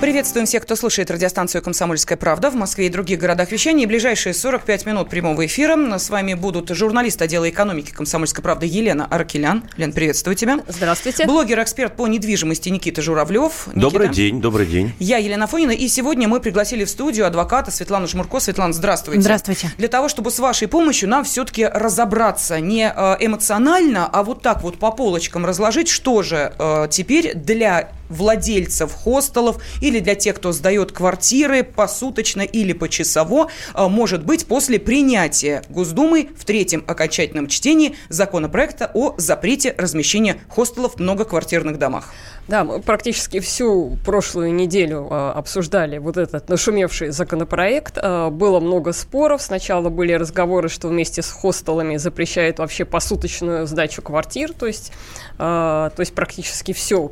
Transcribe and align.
Приветствуем 0.00 0.46
всех, 0.46 0.64
кто 0.64 0.76
слушает 0.76 1.10
радиостанцию 1.10 1.62
«Комсомольская 1.62 2.18
правда» 2.18 2.50
в 2.50 2.54
Москве 2.54 2.86
и 2.86 2.88
других 2.90 3.18
городах 3.18 3.50
вещания. 3.50 3.86
ближайшие 3.86 4.34
45 4.34 4.84
минут 4.86 5.08
прямого 5.08 5.46
эфира 5.46 5.98
с 5.98 6.10
вами 6.10 6.34
будут 6.34 6.68
журналист 6.68 7.22
отдела 7.22 7.48
экономики 7.48 7.90
«Комсомольской 7.90 8.42
правды» 8.42 8.66
Елена 8.66 9.06
Аркелян. 9.06 9.64
Лен, 9.78 9.92
приветствую 9.92 10.36
тебя. 10.36 10.60
Здравствуйте. 10.68 11.24
Блогер-эксперт 11.26 11.96
по 11.96 12.06
недвижимости 12.06 12.68
Никита 12.68 13.00
Журавлев. 13.00 13.68
Никита. 13.68 13.80
Добрый 13.80 14.08
день, 14.08 14.40
добрый 14.42 14.66
день. 14.66 14.92
Я 14.98 15.18
Елена 15.18 15.46
Фонина, 15.46 15.70
и 15.70 15.88
сегодня 15.88 16.28
мы 16.28 16.40
пригласили 16.40 16.84
в 16.84 16.90
студию 16.90 17.26
адвоката 17.26 17.70
Светлану 17.70 18.06
Жмурко. 18.06 18.40
Светлана, 18.40 18.74
здравствуйте. 18.74 19.22
Здравствуйте. 19.22 19.72
Для 19.78 19.88
того, 19.88 20.08
чтобы 20.08 20.30
с 20.30 20.38
вашей 20.38 20.68
помощью 20.68 21.08
нам 21.08 21.24
все-таки 21.24 21.64
разобраться 21.64 22.60
не 22.60 22.92
э, 22.94 23.16
эмоционально, 23.20 24.06
а 24.12 24.22
вот 24.22 24.42
так 24.42 24.62
вот 24.62 24.78
по 24.78 24.90
полочкам 24.90 25.46
разложить, 25.46 25.88
что 25.88 26.22
же 26.22 26.52
э, 26.58 26.88
теперь 26.90 27.34
для 27.34 27.90
владельцев 28.08 28.92
хостелов 28.92 29.62
или 29.80 30.00
для 30.00 30.14
тех, 30.14 30.36
кто 30.36 30.52
сдает 30.52 30.92
квартиры 30.92 31.62
посуточно 31.62 32.42
или 32.42 32.72
почасово, 32.72 33.50
а, 33.72 33.88
может 33.88 34.24
быть 34.24 34.46
после 34.46 34.78
принятия 34.78 35.62
Госдумой 35.68 36.30
в 36.36 36.44
третьем 36.44 36.84
окончательном 36.86 37.48
чтении 37.48 37.96
законопроекта 38.08 38.90
о 38.94 39.14
запрете 39.18 39.74
размещения 39.76 40.38
хостелов 40.48 40.94
в 40.94 41.00
многоквартирных 41.00 41.78
домах. 41.78 42.12
Да, 42.46 42.62
мы 42.62 42.80
практически 42.80 43.40
всю 43.40 43.96
прошлую 44.04 44.52
неделю 44.52 45.08
э, 45.10 45.30
обсуждали 45.30 45.96
вот 45.96 46.18
этот 46.18 46.50
нашумевший 46.50 47.08
законопроект. 47.08 47.96
Э, 47.96 48.28
было 48.28 48.60
много 48.60 48.92
споров. 48.92 49.40
Сначала 49.40 49.88
были 49.88 50.12
разговоры, 50.12 50.68
что 50.68 50.88
вместе 50.88 51.22
с 51.22 51.30
хостелами 51.30 51.96
запрещают 51.96 52.58
вообще 52.58 52.84
посуточную 52.84 53.66
сдачу 53.66 54.02
квартир, 54.02 54.52
то 54.52 54.66
есть, 54.66 54.92
э, 55.38 55.38
то 55.38 55.94
есть 55.96 56.14
практически 56.14 56.74
все, 56.74 57.10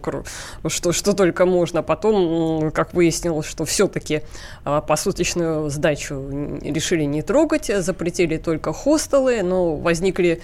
что, 0.66 0.92
что 0.92 1.12
только 1.14 1.46
можно. 1.46 1.82
Потом, 1.82 2.70
как 2.70 2.92
выяснилось, 2.92 3.46
что 3.46 3.64
все-таки 3.64 4.22
э, 4.66 4.82
посуточную 4.86 5.70
сдачу 5.70 6.58
решили 6.60 7.04
не 7.04 7.22
трогать, 7.22 7.70
запретили 7.74 8.36
только 8.36 8.74
хостелы, 8.74 9.42
но 9.42 9.76
возникли 9.76 10.42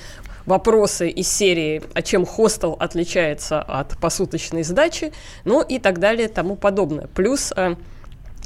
вопросы 0.49 1.09
из 1.09 1.29
серии 1.29 1.83
«А 1.95 2.03
чем 2.03 2.27
хостел 2.27 2.77
отличается 2.81 3.61
от 3.61 3.99
посуточной 3.99 4.65
сдачи?» 4.65 5.13
Ну 5.45 5.63
и 5.63 5.79
так 5.79 5.99
далее, 5.99 6.29
тому 6.29 6.57
подобное. 6.57 7.07
Плюс 7.15 7.53
э, 7.55 7.77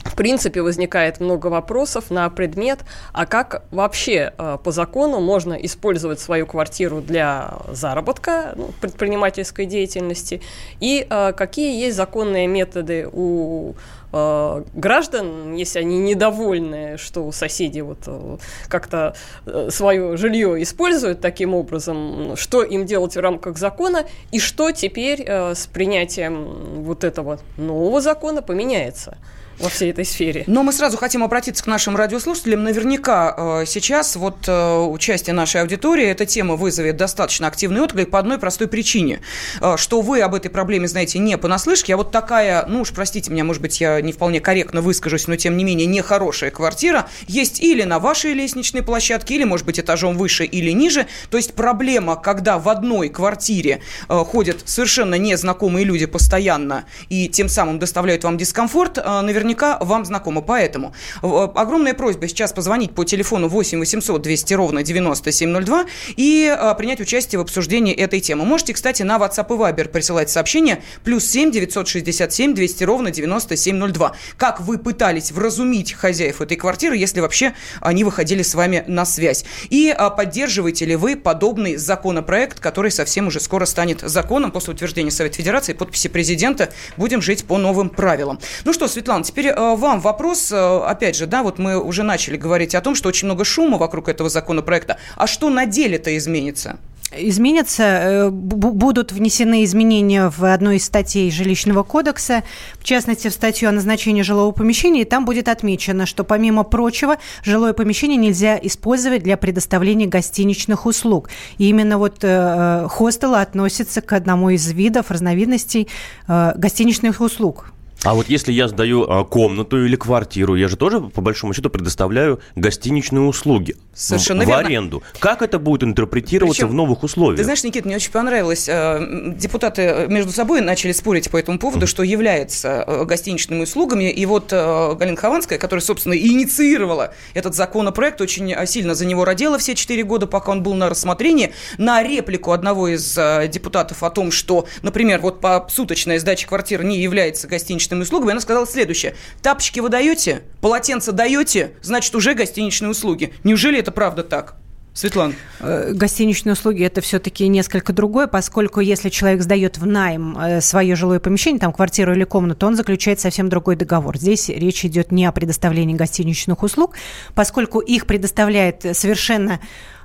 в 0.04 0.16
принципе, 0.16 0.62
возникает 0.62 1.20
много 1.20 1.46
вопросов 1.46 2.10
на 2.10 2.28
предмет, 2.28 2.80
а 3.12 3.24
как 3.24 3.64
вообще 3.70 4.32
э, 4.36 4.58
по 4.62 4.72
закону 4.72 5.20
можно 5.20 5.54
использовать 5.54 6.18
свою 6.18 6.46
квартиру 6.46 7.00
для 7.00 7.54
заработка, 7.70 8.52
ну, 8.56 8.70
предпринимательской 8.80 9.64
деятельности, 9.64 10.42
и 10.80 11.06
э, 11.08 11.32
какие 11.32 11.80
есть 11.80 11.96
законные 11.96 12.46
методы 12.48 13.08
у 13.12 13.74
э, 14.12 14.64
граждан, 14.74 15.54
если 15.54 15.78
они 15.78 15.98
недовольны, 15.98 16.96
что 16.98 17.30
соседи 17.32 17.80
вот 17.80 17.98
э, 18.06 18.36
как-то 18.68 19.14
э, 19.46 19.68
свое 19.70 20.16
жилье 20.16 20.62
используют 20.62 21.20
таким 21.20 21.54
образом, 21.54 22.36
что 22.36 22.62
им 22.62 22.86
делать 22.86 23.16
в 23.16 23.20
рамках 23.20 23.58
закона, 23.58 24.04
и 24.30 24.38
что 24.38 24.70
теперь 24.70 25.24
с 25.26 25.66
принятием 25.66 26.82
вот 26.82 27.04
этого 27.04 27.40
нового 27.56 28.00
закона 28.00 28.42
поменяется 28.42 29.16
во 29.58 29.68
всей 29.68 29.90
этой 29.90 30.04
сфере. 30.04 30.44
Но 30.46 30.62
мы 30.62 30.72
сразу 30.72 30.96
хотим 30.96 31.22
обратиться 31.22 31.62
к 31.62 31.66
нашим 31.66 31.96
радиослушателям. 31.96 32.64
Наверняка 32.64 33.34
э, 33.62 33.64
сейчас 33.66 34.16
вот 34.16 34.48
э, 34.48 34.78
участие 34.78 35.34
нашей 35.34 35.60
аудитории, 35.60 36.06
эта 36.06 36.26
тема 36.26 36.56
вызовет 36.56 36.96
достаточно 36.96 37.46
активный 37.46 37.80
отклик 37.80 38.10
по 38.10 38.18
одной 38.18 38.38
простой 38.38 38.66
причине, 38.66 39.20
э, 39.60 39.76
что 39.76 40.00
вы 40.00 40.20
об 40.20 40.34
этой 40.34 40.50
проблеме 40.50 40.88
знаете 40.88 41.18
не 41.18 41.38
понаслышке, 41.38 41.94
а 41.94 41.96
вот 41.96 42.10
такая, 42.10 42.66
ну 42.66 42.80
уж 42.80 42.90
простите 42.90 43.30
меня, 43.30 43.44
может 43.44 43.62
быть, 43.62 43.80
я 43.80 44.00
не 44.00 44.12
вполне 44.12 44.40
корректно 44.40 44.80
выскажусь, 44.80 45.28
но 45.28 45.36
тем 45.36 45.56
не 45.56 45.64
менее 45.64 45.86
нехорошая 45.86 46.50
квартира 46.50 47.08
есть 47.28 47.60
или 47.60 47.84
на 47.84 47.98
вашей 47.98 48.32
лестничной 48.34 48.82
площадке, 48.82 49.36
или, 49.36 49.44
может 49.44 49.66
быть, 49.66 49.78
этажом 49.78 50.16
выше 50.16 50.44
или 50.44 50.72
ниже. 50.72 51.06
То 51.30 51.36
есть 51.36 51.54
проблема, 51.54 52.16
когда 52.16 52.58
в 52.58 52.68
одной 52.68 53.08
квартире 53.08 53.80
ходят 54.08 54.62
совершенно 54.64 55.16
незнакомые 55.16 55.84
люди 55.84 56.06
постоянно 56.06 56.84
и 57.08 57.28
тем 57.28 57.48
самым 57.48 57.78
доставляют 57.78 58.24
вам 58.24 58.36
дискомфорт, 58.36 58.96
наверняка 58.96 59.41
наверняка 59.42 59.78
вам 59.80 60.04
знакомо. 60.04 60.40
Поэтому 60.40 60.94
э, 61.22 61.48
огромная 61.54 61.94
просьба 61.94 62.28
сейчас 62.28 62.52
позвонить 62.52 62.94
по 62.94 63.04
телефону 63.04 63.48
8 63.48 63.78
800 63.78 64.22
200 64.22 64.54
ровно 64.54 64.82
9702 64.82 65.86
и 66.16 66.56
э, 66.56 66.74
принять 66.76 67.00
участие 67.00 67.38
в 67.38 67.42
обсуждении 67.42 67.94
этой 67.94 68.20
темы. 68.20 68.44
Можете, 68.44 68.72
кстати, 68.72 69.02
на 69.02 69.16
WhatsApp 69.18 69.46
и 69.48 69.58
Viber 69.58 69.88
присылать 69.88 70.30
сообщение 70.30 70.82
плюс 71.04 71.24
7 71.26 71.50
967 71.50 72.54
200 72.54 72.84
ровно 72.84 73.10
9702. 73.10 74.12
Как 74.36 74.60
вы 74.60 74.78
пытались 74.78 75.32
вразумить 75.32 75.92
хозяев 75.92 76.40
этой 76.40 76.56
квартиры, 76.56 76.96
если 76.96 77.20
вообще 77.20 77.54
они 77.80 78.04
выходили 78.04 78.42
с 78.42 78.54
вами 78.54 78.84
на 78.86 79.04
связь? 79.04 79.44
И 79.70 79.94
э, 79.96 80.10
поддерживаете 80.16 80.84
ли 80.84 80.96
вы 80.96 81.16
подобный 81.16 81.76
законопроект, 81.76 82.60
который 82.60 82.90
совсем 82.90 83.26
уже 83.26 83.40
скоро 83.40 83.66
станет 83.66 84.00
законом 84.00 84.52
после 84.52 84.74
утверждения 84.74 85.10
Совета 85.10 85.36
Федерации, 85.36 85.72
подписи 85.72 86.08
президента? 86.08 86.70
Будем 86.96 87.20
жить 87.22 87.44
по 87.44 87.58
новым 87.58 87.90
правилам. 87.90 88.38
Ну 88.64 88.72
что, 88.72 88.88
Светлана, 88.88 89.24
теперь 89.32 89.48
э, 89.48 89.76
вам 89.76 90.00
вопрос, 90.00 90.52
э, 90.52 90.80
опять 90.86 91.16
же, 91.16 91.26
да, 91.26 91.42
вот 91.42 91.58
мы 91.58 91.82
уже 91.82 92.02
начали 92.02 92.36
говорить 92.36 92.74
о 92.74 92.80
том, 92.80 92.94
что 92.94 93.08
очень 93.08 93.26
много 93.26 93.44
шума 93.44 93.78
вокруг 93.78 94.08
этого 94.08 94.28
законопроекта. 94.28 94.98
А 95.16 95.26
что 95.26 95.50
на 95.50 95.66
деле-то 95.66 96.16
изменится? 96.16 96.78
изменятся, 97.14 97.82
э, 97.82 98.30
будут 98.30 99.12
внесены 99.12 99.64
изменения 99.64 100.30
в 100.30 100.44
одной 100.44 100.76
из 100.76 100.84
статей 100.84 101.30
жилищного 101.30 101.82
кодекса, 101.82 102.42
в 102.78 102.84
частности, 102.84 103.28
в 103.28 103.32
статью 103.32 103.68
о 103.68 103.72
назначении 103.72 104.22
жилого 104.22 104.52
помещения, 104.52 105.02
и 105.02 105.04
там 105.04 105.24
будет 105.24 105.48
отмечено, 105.48 106.06
что, 106.06 106.24
помимо 106.24 106.62
прочего, 106.62 107.18
жилое 107.44 107.72
помещение 107.72 108.16
нельзя 108.16 108.58
использовать 108.62 109.22
для 109.22 109.36
предоставления 109.36 110.06
гостиничных 110.06 110.86
услуг. 110.86 111.28
И 111.58 111.68
именно 111.68 111.98
вот 111.98 112.18
э, 112.22 112.86
хостелы 112.88 113.40
относятся 113.40 114.00
к 114.00 114.12
одному 114.12 114.50
из 114.50 114.70
видов, 114.72 115.10
разновидностей 115.10 115.88
э, 116.28 116.52
гостиничных 116.56 117.20
услуг. 117.20 117.71
А 118.04 118.14
вот 118.14 118.28
если 118.28 118.50
я 118.50 118.66
сдаю 118.66 119.08
а, 119.08 119.24
комнату 119.24 119.84
или 119.84 119.94
квартиру, 119.94 120.56
я 120.56 120.66
же 120.66 120.76
тоже, 120.76 121.00
по 121.00 121.20
большому 121.20 121.54
счету, 121.54 121.70
предоставляю 121.70 122.40
гостиничные 122.56 123.22
услуги 123.22 123.76
Совершенно 123.94 124.42
в, 124.42 124.48
верно. 124.48 124.66
аренду. 124.66 125.02
Как 125.20 125.40
это 125.40 125.60
будет 125.60 125.84
интерпретироваться 125.84 126.62
Причем, 126.62 126.72
в 126.72 126.74
новых 126.74 127.04
условиях? 127.04 127.36
Ты 127.38 127.44
знаешь, 127.44 127.62
Никита, 127.62 127.86
мне 127.86 127.96
очень 127.96 128.10
понравилось. 128.10 128.68
Э, 128.68 129.34
депутаты 129.36 130.06
между 130.08 130.32
собой 130.32 130.62
начали 130.62 130.90
спорить 130.90 131.30
по 131.30 131.36
этому 131.36 131.60
поводу, 131.60 131.86
mm. 131.86 131.88
что 131.88 132.02
является 132.02 132.84
э, 132.84 133.04
гостиничными 133.04 133.62
услугами. 133.62 134.10
И 134.10 134.26
вот 134.26 134.52
э, 134.52 134.94
Галина 134.96 135.16
Хованская, 135.16 135.58
которая, 135.60 135.84
собственно, 135.84 136.14
инициировала 136.14 137.14
этот 137.34 137.54
законопроект, 137.54 138.20
очень 138.20 138.52
сильно 138.66 138.96
за 138.96 139.06
него 139.06 139.24
родила 139.24 139.58
все 139.58 139.76
четыре 139.76 140.02
года, 140.02 140.26
пока 140.26 140.50
он 140.50 140.64
был 140.64 140.74
на 140.74 140.88
рассмотрении, 140.88 141.52
на 141.78 142.02
реплику 142.02 142.50
одного 142.50 142.88
из 142.88 143.14
депутатов 143.48 144.02
о 144.02 144.10
том, 144.10 144.32
что, 144.32 144.66
например, 144.82 145.20
вот 145.20 145.40
по 145.40 145.68
суточной 145.70 146.18
сдаче 146.18 146.48
квартиры 146.48 146.84
не 146.84 146.98
является 146.98 147.46
гостиничным 147.46 147.91
гостиничными 147.92 148.02
услугами, 148.02 148.32
она 148.32 148.40
сказала 148.40 148.66
следующее. 148.66 149.14
Тапочки 149.42 149.80
вы 149.80 149.88
даете, 149.88 150.42
полотенце 150.60 151.12
даете, 151.12 151.72
значит, 151.82 152.14
уже 152.14 152.34
гостиничные 152.34 152.90
услуги. 152.90 153.32
Неужели 153.44 153.78
это 153.78 153.92
правда 153.92 154.22
так? 154.22 154.56
Светлана. 154.94 155.32
Э, 155.60 155.92
гостиничные 155.94 156.52
услуги– 156.52 156.82
это 156.84 157.00
все-таки 157.00 157.48
несколько 157.48 157.94
другое, 157.94 158.26
поскольку 158.26 158.80
если 158.80 159.08
человек 159.08 159.42
сдает 159.42 159.78
в 159.78 159.86
найм 159.86 160.36
э, 160.36 160.60
свое 160.60 160.96
жилое 160.96 161.18
помещение, 161.18 161.60
там 161.60 161.72
квартиру 161.72 162.12
или 162.12 162.24
комнату, 162.24 162.66
он 162.66 162.76
заключает 162.76 163.18
совсем 163.18 163.48
другой 163.48 163.76
договор. 163.76 164.18
Здесь 164.18 164.50
речь 164.50 164.84
идет 164.84 165.10
не 165.10 165.24
о 165.24 165.32
предоставлении 165.32 165.94
гостиничных 165.94 166.62
услуг, 166.62 166.94
поскольку 167.34 167.80
их 167.80 168.04
предоставляет 168.04 168.84
совершенно 168.94 169.60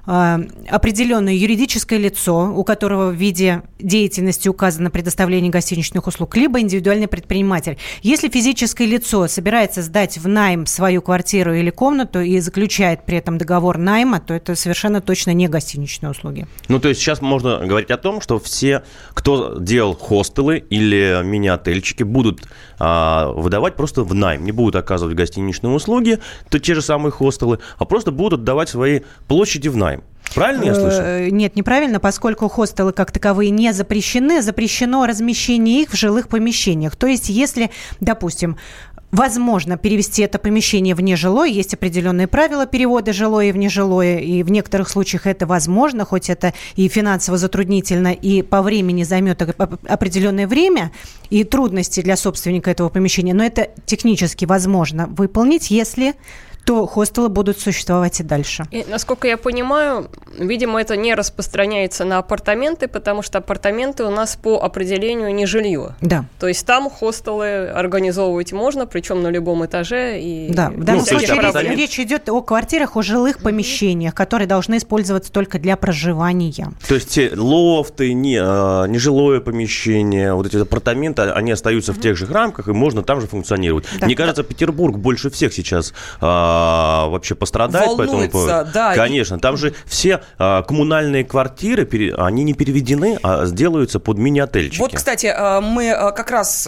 определенное 0.07 1.33
юридическое 1.33 2.00
лицо, 2.00 2.54
у 2.56 2.63
которого 2.63 3.09
в 3.09 3.15
виде 3.15 3.62
деятельности 3.77 4.48
указано 4.48 4.89
предоставление 4.89 5.51
гостиничных 5.51 6.07
услуг, 6.07 6.38
либо 6.38 6.62
индивидуальный 6.62 7.09
предприниматель. 7.09 7.77
Если 8.01 8.30
физическое 8.30 8.86
лицо 8.86 9.27
собирается 9.27 9.81
сдать 9.81 10.18
в 10.18 10.27
найм 10.27 10.65
свою 10.65 11.01
квартиру 11.01 11.54
или 11.54 11.69
комнату 11.71 12.21
и 12.21 12.39
заключает 12.39 13.06
при 13.06 13.18
этом 13.18 13.38
договор 13.38 13.77
найма, 13.77 14.21
то 14.21 14.33
это 14.33 14.56
совершенно 14.56 15.01
точно 15.01 15.31
не 15.31 15.50
гостиничные 15.50 16.12
услуги. 16.12 16.48
Ну, 16.69 16.80
то 16.80 16.88
есть 16.88 17.01
сейчас 17.01 17.21
можно 17.21 17.65
говорить 17.65 17.92
о 17.92 17.98
том, 17.98 18.21
что 18.21 18.39
все, 18.39 18.83
кто 19.13 19.57
делал 19.59 19.94
хостелы 19.94 20.63
или 20.69 21.21
мини-отельчики, 21.24 22.04
будут 22.04 22.48
а, 22.80 23.31
выдавать 23.31 23.75
просто 23.75 24.04
в 24.04 24.13
найм, 24.13 24.45
не 24.45 24.54
будут 24.54 24.77
оказывать 24.77 25.15
гостиничные 25.15 25.74
услуги, 25.74 26.19
то 26.50 26.59
те 26.59 26.75
же 26.75 26.81
самые 26.81 27.12
хостелы, 27.12 27.59
а 27.77 27.86
просто 27.86 28.12
будут 28.12 28.39
отдавать 28.39 28.69
свои 28.69 29.01
площади 29.27 29.68
в 29.68 29.75
найм. 29.75 29.96
Правильно 30.35 30.65
я 30.65 30.75
слышу? 30.75 30.97
Э, 31.01 31.29
нет, 31.29 31.55
неправильно, 31.55 31.99
поскольку 31.99 32.47
хостелы 32.47 32.91
как 32.91 33.11
таковые 33.11 33.49
не 33.49 33.73
запрещены, 33.73 34.41
запрещено 34.41 35.05
размещение 35.05 35.81
их 35.81 35.91
в 35.91 35.95
жилых 35.95 36.27
помещениях. 36.27 36.95
То 36.95 37.07
есть, 37.07 37.29
если, 37.29 37.71
допустим, 37.99 38.57
возможно 39.11 39.77
перевести 39.77 40.21
это 40.21 40.38
помещение 40.38 40.94
в 40.95 41.01
нежилое. 41.01 41.49
Есть 41.49 41.73
определенные 41.73 42.27
правила 42.27 42.65
перевода 42.65 43.13
жилое 43.13 43.53
в 43.53 43.57
нежилое, 43.57 44.19
и 44.19 44.44
в 44.44 44.51
некоторых 44.51 44.89
случаях 44.89 45.25
это 45.27 45.45
возможно, 45.45 46.05
хоть 46.05 46.29
это 46.29 46.53
и 46.75 46.88
финансово 46.88 47.38
затруднительно, 47.38 48.11
и 48.11 48.41
по 48.41 48.61
времени 48.61 49.03
займет 49.03 49.41
определенное 49.41 50.47
время, 50.47 50.91
и 51.29 51.44
трудности 51.44 52.01
для 52.01 52.17
собственника 52.17 52.71
этого 52.71 52.89
помещения, 52.89 53.33
но 53.33 53.44
это 53.44 53.69
технически 53.85 54.45
возможно 54.45 55.07
выполнить, 55.07 55.71
если 55.71 56.15
то 56.68 56.86
хостелы 56.86 57.30
будут 57.30 57.62
существовать 57.62 58.19
и 58.19 58.24
дальше. 58.24 58.66
И, 58.72 58.86
насколько 58.90 59.25
я 59.25 59.38
понимаю, 59.38 60.10
видимо, 60.38 60.81
это 60.81 60.98
не 60.98 61.16
распространяется 61.16 62.04
на 62.04 62.18
апартаменты, 62.18 62.90
потому 62.90 63.22
что 63.22 63.38
апартаменты 63.38 64.04
у 64.04 64.10
нас 64.10 64.36
по 64.36 64.62
определению 64.62 65.34
не 65.34 65.46
жилье. 65.46 65.96
Да. 66.02 66.25
То 66.42 66.50
есть 66.50 66.66
там 66.66 66.90
хостелы 66.90 67.69
организовывать 67.69 68.52
можно, 68.52 68.86
причем 68.86 69.24
на 69.24 69.30
любом 69.30 69.66
этаже. 69.66 70.19
И 70.19 70.52
да, 70.54 70.69
в 70.72 70.84
данном 70.84 71.06
ну, 71.10 71.19
случае 71.19 71.40
речь, 71.40 71.78
речь 71.78 72.00
идет 72.02 72.28
о 72.28 72.42
квартирах, 72.42 72.98
о 72.98 73.02
жилых 73.02 73.38
помещениях, 73.38 74.14
которые 74.14 74.48
должны 74.50 74.75
использоваться 74.75 75.31
только 75.31 75.60
для 75.60 75.78
проживания. 75.78 76.74
То 76.86 76.96
есть 76.96 77.12
те 77.12 77.31
лофты, 77.34 78.12
не, 78.12 78.40
а, 78.42 78.88
нежилое 78.88 79.40
помещение, 79.40 80.34
вот 80.34 80.48
эти 80.48 80.58
апартаменты, 80.58 81.22
они 81.22 81.54
остаются 81.54 81.94
в 81.94 82.02
тех 82.02 82.18
же 82.18 82.25
рамках, 82.25 82.68
и 82.68 82.74
можно 82.74 83.04
там 83.04 83.22
же 83.22 83.28
функционировать. 83.28 83.86
Да, 84.02 84.06
Мне 84.06 84.18
кажется, 84.18 84.44
Петербург 84.44 84.98
больше 84.98 85.30
всех 85.30 85.54
сейчас 85.54 85.94
а, 86.19 86.56
а, 86.57 87.07
вообще 87.07 87.36
пострадать. 87.36 87.88
Волнуется, 87.88 88.30
поэтому, 88.33 88.74
да. 88.74 88.95
Конечно, 88.95 89.39
там 89.39 89.57
же 89.57 89.74
все 89.86 90.21
а, 90.38 90.63
коммунальные 90.63 91.24
квартиры, 91.24 91.88
они 92.18 92.44
не 92.44 92.54
переведены, 92.54 93.19
а 93.24 93.45
сделаются 93.45 94.00
под 94.00 94.18
мини-отельчики. 94.18 94.80
Вот, 94.80 94.94
кстати, 94.94 95.31
а, 95.33 95.62
мы 95.62 95.92
а, 95.92 96.12
как 96.12 96.31
раз 96.31 96.68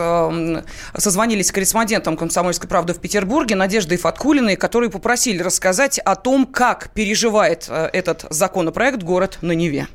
созвонились 0.97 1.47
с 1.47 1.51
корреспондентом 1.51 2.17
«Комсомольской 2.17 2.69
правды» 2.69 2.93
в 2.93 2.99
Петербурге 2.99 3.55
Надеждой 3.55 3.97
Фаткулиной, 3.97 4.55
которые 4.55 4.89
попросили 4.89 5.41
рассказать 5.41 5.99
о 5.99 6.15
том, 6.15 6.45
как 6.45 6.91
переживает 6.93 7.69
этот 7.69 8.25
законопроект 8.29 9.03
город 9.03 9.39
на 9.41 9.53
Неве. 9.53 9.87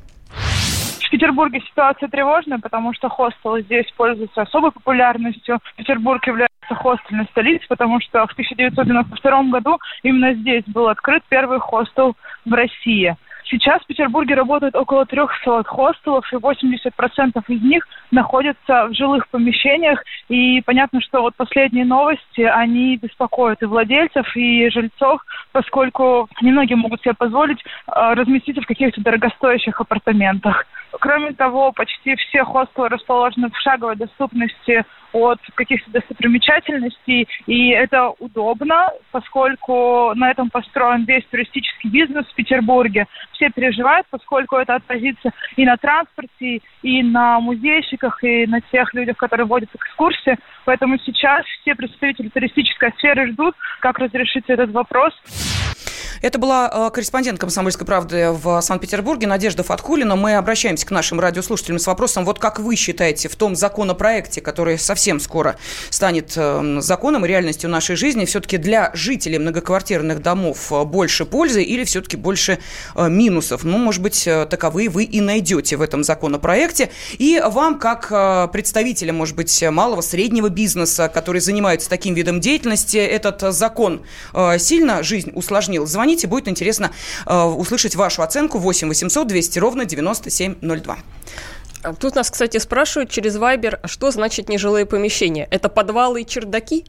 В 1.05 1.09
Петербурге 1.11 1.61
ситуация 1.69 2.09
тревожная, 2.09 2.57
потому 2.57 2.93
что 2.93 3.09
хостелы 3.09 3.61
здесь 3.61 3.85
пользуются 3.95 4.41
особой 4.41 4.71
популярностью. 4.71 5.59
Петербург 5.77 6.25
является 6.25 6.55
хостельной 6.73 7.25
столицей, 7.25 7.67
потому 7.69 8.01
что 8.01 8.25
в 8.25 8.31
1992 8.31 9.43
году 9.43 9.79
именно 10.01 10.33
здесь 10.33 10.63
был 10.65 10.87
открыт 10.87 11.23
первый 11.29 11.59
хостел 11.59 12.15
в 12.43 12.53
России. 12.53 13.15
Сейчас 13.47 13.81
в 13.83 13.87
Петербурге 13.87 14.35
работает 14.35 14.75
около 14.75 15.05
300 15.05 15.63
хостелов, 15.65 16.25
и 16.33 16.35
80% 16.35 17.43
из 17.47 17.61
них 17.61 17.87
находятся 18.11 18.87
в 18.87 18.93
жилых 18.93 19.27
помещениях. 19.29 20.03
И 20.29 20.61
понятно, 20.61 20.99
что 21.01 21.21
вот 21.21 21.35
последние 21.35 21.85
новости, 21.85 22.41
они 22.41 22.97
беспокоят 22.97 23.61
и 23.61 23.65
владельцев, 23.65 24.35
и 24.35 24.69
жильцов, 24.69 25.21
поскольку 25.51 26.27
немногие 26.41 26.75
могут 26.75 27.01
себе 27.01 27.13
позволить 27.13 27.63
э, 27.63 28.13
разместиться 28.13 28.61
в 28.61 28.67
каких-то 28.67 29.01
дорогостоящих 29.01 29.79
апартаментах. 29.79 30.65
Кроме 30.99 31.33
того, 31.33 31.71
почти 31.71 32.15
все 32.15 32.43
хостелы 32.43 32.89
расположены 32.89 33.49
в 33.49 33.57
шаговой 33.59 33.95
доступности 33.95 34.85
от 35.15 35.39
каких-то 35.55 35.89
достопримечательностей, 35.91 37.27
и 37.47 37.69
это 37.69 38.09
удобно, 38.19 38.89
поскольку 39.11 40.13
на 40.15 40.29
этом 40.29 40.49
построен 40.49 41.05
весь 41.05 41.25
туристический 41.31 41.89
бизнес 41.89 42.25
в 42.25 42.35
Петербурге. 42.35 43.05
Все 43.31 43.49
переживают, 43.49 44.05
поскольку 44.09 44.57
это 44.57 44.75
отразится 44.75 45.31
и 45.55 45.65
на 45.65 45.77
транспорте, 45.77 46.59
и 46.83 47.01
на 47.01 47.39
музейщиках, 47.39 48.21
и 48.23 48.45
на 48.45 48.59
тех 48.59 48.93
людях, 48.93 49.15
которые 49.15 49.47
водят 49.47 49.69
экскурсии. 49.73 50.37
Поэтому 50.65 50.97
сейчас 50.99 51.45
все 51.61 51.75
представители 51.75 52.27
туристической 52.27 52.91
сферы 52.97 53.31
ждут, 53.31 53.55
как 53.79 53.99
разрешить 53.99 54.45
этот 54.47 54.71
вопрос. 54.71 55.13
Это 56.21 56.39
была 56.39 56.71
э, 56.73 56.89
корреспондент 56.91 57.39
«Комсомольской 57.39 57.85
правды» 57.85 58.31
в 58.31 58.61
Санкт-Петербурге 58.61 59.27
Надежда 59.27 59.63
Фаткулина. 59.63 60.15
Мы 60.15 60.35
обращаемся 60.35 60.85
к 60.85 60.91
нашим 60.91 61.19
радиослушателям 61.19 61.79
с 61.79 61.87
вопросом, 61.87 62.25
вот 62.25 62.39
как 62.39 62.59
вы 62.59 62.75
считаете, 62.75 63.29
в 63.29 63.35
том 63.35 63.55
законопроекте, 63.55 64.41
который 64.41 64.79
совсем 64.79 65.19
скоро 65.19 65.57
станет 65.89 66.33
э, 66.35 66.77
законом 66.79 67.25
и 67.25 67.27
реальностью 67.27 67.69
нашей 67.69 67.95
жизни, 67.95 68.25
все-таки 68.25 68.57
для 68.57 68.91
жителей 68.93 69.37
многоквартирных 69.37 70.21
домов 70.21 70.71
э, 70.71 70.83
больше 70.83 71.25
пользы 71.25 71.63
или 71.63 71.83
все-таки 71.83 72.17
больше 72.17 72.59
минусов? 72.95 73.63
Ну, 73.63 73.77
может 73.77 74.01
быть, 74.01 74.27
таковые 74.49 74.89
вы 74.89 75.03
и 75.03 75.21
найдете 75.21 75.75
в 75.77 75.81
этом 75.81 76.03
законопроекте. 76.03 76.89
И 77.17 77.41
вам, 77.45 77.79
как 77.79 78.51
представителям, 78.51 79.17
может 79.17 79.35
быть, 79.35 79.63
малого, 79.69 80.01
среднего 80.01 80.49
бизнеса, 80.49 81.09
который 81.09 81.41
занимается 81.41 81.89
таким 81.89 82.13
видом 82.13 82.39
деятельности, 82.39 82.97
этот 82.97 83.41
закон 83.53 84.01
сильно 84.57 85.03
жизнь 85.03 85.31
усложнил? 85.33 85.85
Звоните 85.95 86.27
будет 86.27 86.49
интересно 86.49 86.91
э, 87.25 87.43
услышать 87.43 87.95
вашу 87.95 88.21
оценку 88.21 88.57
8 88.57 88.89
800 88.89 89.27
200 89.27 89.59
ровно 89.59 89.85
9702. 89.85 90.97
А 91.83 91.93
тут 91.93 92.15
нас, 92.15 92.29
кстати, 92.29 92.57
спрашивают 92.57 93.09
через 93.09 93.37
Вайбер, 93.37 93.79
что 93.85 94.11
значит 94.11 94.49
нежилые 94.49 94.85
помещения? 94.85 95.47
Это 95.51 95.69
подвалы 95.69 96.23
и 96.23 96.25
чердаки? 96.25 96.85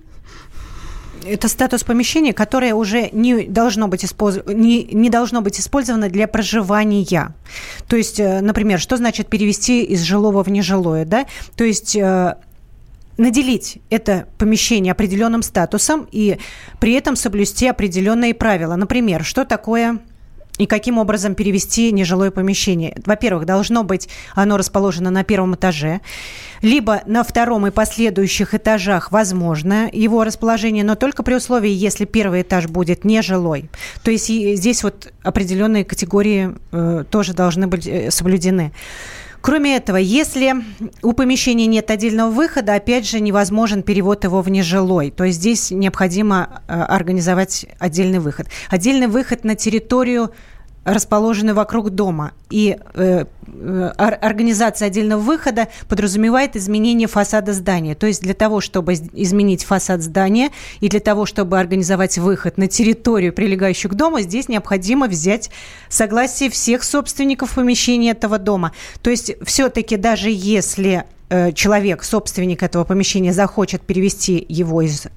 это 1.24 1.48
статус 1.48 1.84
помещения, 1.84 2.32
которое 2.32 2.74
уже 2.74 3.10
не 3.12 3.44
должно 3.44 3.88
быть, 3.88 4.04
использ... 4.04 4.40
не, 4.46 4.84
не 4.84 5.10
должно 5.10 5.40
быть 5.40 5.58
использовано 5.60 6.08
для 6.08 6.28
проживания. 6.28 7.34
То 7.88 7.96
есть, 7.96 8.20
э, 8.20 8.40
например, 8.40 8.80
что 8.80 8.96
значит 8.96 9.28
перевести 9.28 9.82
из 9.82 10.02
жилого 10.02 10.42
в 10.42 10.48
нежилое? 10.48 11.04
Да? 11.04 11.26
То 11.56 11.64
есть 11.64 11.96
э, 11.96 12.36
наделить 13.18 13.78
это 13.90 14.26
помещение 14.38 14.92
определенным 14.92 15.42
статусом 15.42 16.08
и 16.10 16.38
при 16.80 16.92
этом 16.92 17.16
соблюсти 17.16 17.66
определенные 17.66 18.34
правила. 18.34 18.76
Например, 18.76 19.24
что 19.24 19.44
такое 19.44 20.00
и 20.58 20.66
каким 20.66 20.98
образом 20.98 21.34
перевести 21.34 21.92
нежилое 21.92 22.30
помещение. 22.30 22.96
Во-первых, 23.04 23.44
должно 23.44 23.84
быть 23.84 24.08
оно 24.34 24.56
расположено 24.56 25.10
на 25.10 25.24
первом 25.24 25.54
этаже, 25.54 26.00
либо 26.62 27.02
на 27.06 27.22
втором 27.22 27.66
и 27.66 27.70
последующих 27.70 28.54
этажах 28.54 29.12
возможно 29.12 29.88
его 29.92 30.24
расположение, 30.24 30.84
но 30.84 30.94
только 30.94 31.22
при 31.22 31.34
условии, 31.34 31.70
если 31.70 32.04
первый 32.04 32.42
этаж 32.42 32.66
будет 32.68 33.04
нежилой. 33.04 33.68
То 34.02 34.10
есть 34.10 34.28
здесь 34.28 34.82
вот 34.82 35.12
определенные 35.22 35.84
категории 35.84 36.54
э, 36.72 37.04
тоже 37.10 37.34
должны 37.34 37.66
быть 37.66 37.86
э, 37.86 38.10
соблюдены. 38.10 38.72
Кроме 39.46 39.76
этого, 39.76 39.96
если 39.96 40.56
у 41.02 41.12
помещения 41.12 41.66
нет 41.66 41.88
отдельного 41.92 42.32
выхода, 42.32 42.74
опять 42.74 43.08
же, 43.08 43.20
невозможен 43.20 43.84
перевод 43.84 44.24
его 44.24 44.42
в 44.42 44.50
нежилой. 44.50 45.12
То 45.12 45.22
есть 45.22 45.38
здесь 45.38 45.70
необходимо 45.70 46.62
э, 46.66 46.72
организовать 46.72 47.64
отдельный 47.78 48.18
выход. 48.18 48.48
Отдельный 48.70 49.06
выход 49.06 49.44
на 49.44 49.54
территорию 49.54 50.32
расположены 50.86 51.52
вокруг 51.52 51.90
дома. 51.90 52.32
И 52.48 52.78
э, 52.94 53.24
э 53.46 53.92
организация 53.96 54.86
отдельного 54.86 55.20
выхода 55.20 55.68
подразумевает 55.88 56.56
изменение 56.56 57.08
фасада 57.08 57.52
здания. 57.52 57.96
То 57.96 58.06
есть 58.06 58.22
для 58.22 58.34
того, 58.34 58.60
чтобы 58.60 58.94
изменить 58.94 59.64
фасад 59.64 60.00
здания 60.00 60.50
и 60.80 60.88
для 60.88 61.00
того, 61.00 61.26
чтобы 61.26 61.58
организовать 61.58 62.18
выход 62.18 62.56
на 62.56 62.68
территорию, 62.68 63.32
прилегающую 63.32 63.90
к 63.90 63.94
дому, 63.94 64.20
здесь 64.20 64.48
необходимо 64.48 65.08
взять 65.08 65.50
согласие 65.88 66.50
всех 66.50 66.84
собственников 66.84 67.54
помещения 67.54 68.12
этого 68.12 68.38
дома. 68.38 68.72
То 69.02 69.10
есть 69.10 69.32
все-таки 69.44 69.96
даже 69.96 70.30
если 70.30 71.04
э, 71.28 71.52
человек, 71.52 72.04
собственник 72.04 72.62
этого 72.62 72.84
помещения, 72.84 73.32
захочет 73.32 73.82
перевести 73.82 74.44
его 74.48 74.82
из 74.82 75.08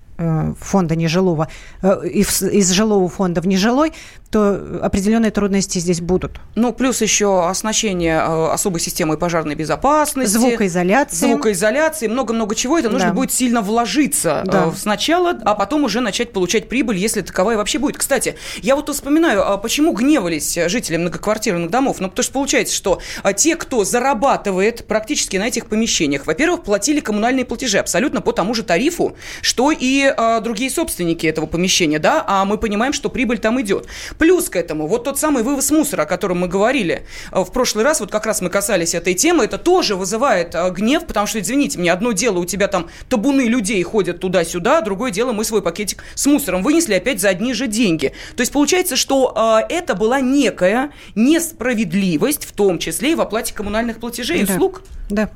фонда 0.59 0.95
нежилого, 0.95 1.47
э, 1.81 2.07
из 2.07 2.71
жилого 2.71 3.07
фонда 3.07 3.41
в 3.41 3.47
нежилой, 3.47 3.93
то 4.29 4.79
определенные 4.83 5.31
трудности 5.31 5.79
здесь 5.79 6.01
будут. 6.01 6.39
Ну, 6.55 6.71
плюс 6.71 7.01
еще 7.01 7.47
оснащение 7.47 8.17
э, 8.17 8.51
особой 8.51 8.79
системой 8.79 9.17
пожарной 9.17 9.55
безопасности. 9.55 10.31
Звукоизоляции. 10.31 11.31
Звукоизоляции, 11.31 12.07
много-много 12.07 12.53
чего. 12.53 12.77
Это 12.77 12.89
нужно 12.89 13.09
да. 13.09 13.13
будет 13.13 13.31
сильно 13.31 13.61
вложиться 13.61 14.43
да. 14.45 14.71
сначала, 14.75 15.31
а 15.43 15.55
потом 15.55 15.83
уже 15.85 15.99
начать 16.01 16.31
получать 16.31 16.69
прибыль, 16.69 16.97
если 16.97 17.21
таковая 17.21 17.57
вообще 17.57 17.79
будет. 17.79 17.97
Кстати, 17.97 18.35
я 18.61 18.75
вот 18.75 18.89
вспоминаю, 18.89 19.49
а 19.51 19.57
почему 19.57 19.93
гневались 19.93 20.57
жители 20.67 20.97
многоквартирных 20.97 21.69
домов? 21.69 21.97
Ну, 21.99 22.09
потому 22.09 22.23
что 22.23 22.33
получается, 22.33 22.75
что 22.75 22.99
те, 23.35 23.55
кто 23.55 23.83
зарабатывает 23.83 24.85
практически 24.85 25.37
на 25.37 25.47
этих 25.47 25.65
помещениях, 25.67 26.27
во-первых, 26.27 26.63
платили 26.63 26.99
коммунальные 26.99 27.45
платежи 27.45 27.77
абсолютно 27.79 28.21
по 28.21 28.31
тому 28.31 28.53
же 28.53 28.63
тарифу, 28.63 29.15
что 29.41 29.71
и 29.71 30.08
э, 30.15 30.41
другие 30.41 30.69
собственники 30.69 31.25
этого 31.27 31.45
помещения, 31.45 31.99
да, 31.99 32.23
а 32.27 32.45
мы 32.45 32.57
понимаем, 32.57 32.93
что 32.93 33.09
прибыль 33.09 33.39
там 33.39 33.59
идет. 33.61 33.87
Плюс 34.17 34.49
к 34.49 34.55
этому, 34.55 34.87
вот 34.87 35.03
тот 35.03 35.17
самый 35.17 35.43
вывоз 35.43 35.71
мусора, 35.71 36.03
о 36.03 36.05
котором 36.05 36.39
мы 36.39 36.47
говорили 36.47 37.05
э, 37.31 37.39
в 37.41 37.51
прошлый 37.51 37.83
раз, 37.83 37.99
вот 37.99 38.11
как 38.11 38.25
раз 38.25 38.41
мы 38.41 38.49
касались 38.49 38.93
этой 38.93 39.13
темы, 39.13 39.45
это 39.45 39.57
тоже 39.57 39.95
вызывает 39.95 40.55
э, 40.55 40.69
гнев, 40.71 41.05
потому 41.05 41.27
что, 41.27 41.39
извините 41.39 41.79
мне, 41.79 41.91
одно 41.91 42.11
дело, 42.11 42.39
у 42.39 42.45
тебя 42.45 42.67
там 42.67 42.89
табуны 43.09 43.41
людей 43.41 43.81
ходят 43.83 44.19
туда-сюда, 44.19 44.81
другое 44.81 45.11
дело, 45.11 45.31
мы 45.31 45.43
свой 45.43 45.61
пакетик 45.61 46.03
с 46.15 46.25
мусором 46.25 46.63
вынесли 46.63 46.93
опять 46.93 47.19
за 47.21 47.29
одни 47.29 47.53
же 47.53 47.67
деньги. 47.67 48.13
То 48.35 48.41
есть 48.41 48.51
получается, 48.51 48.95
что 48.95 49.33
э, 49.69 49.73
это 49.73 49.95
была 49.95 50.21
некая 50.21 50.91
несправедливость, 51.15 52.45
в 52.45 52.51
том 52.53 52.79
числе 52.79 53.13
и 53.13 53.15
в 53.15 53.21
оплате 53.21 53.53
коммунальных 53.53 53.99
платежей 53.99 54.41
и 54.41 54.45
да. 54.45 54.53
услуг. 54.53 54.81
Да. 55.09 55.29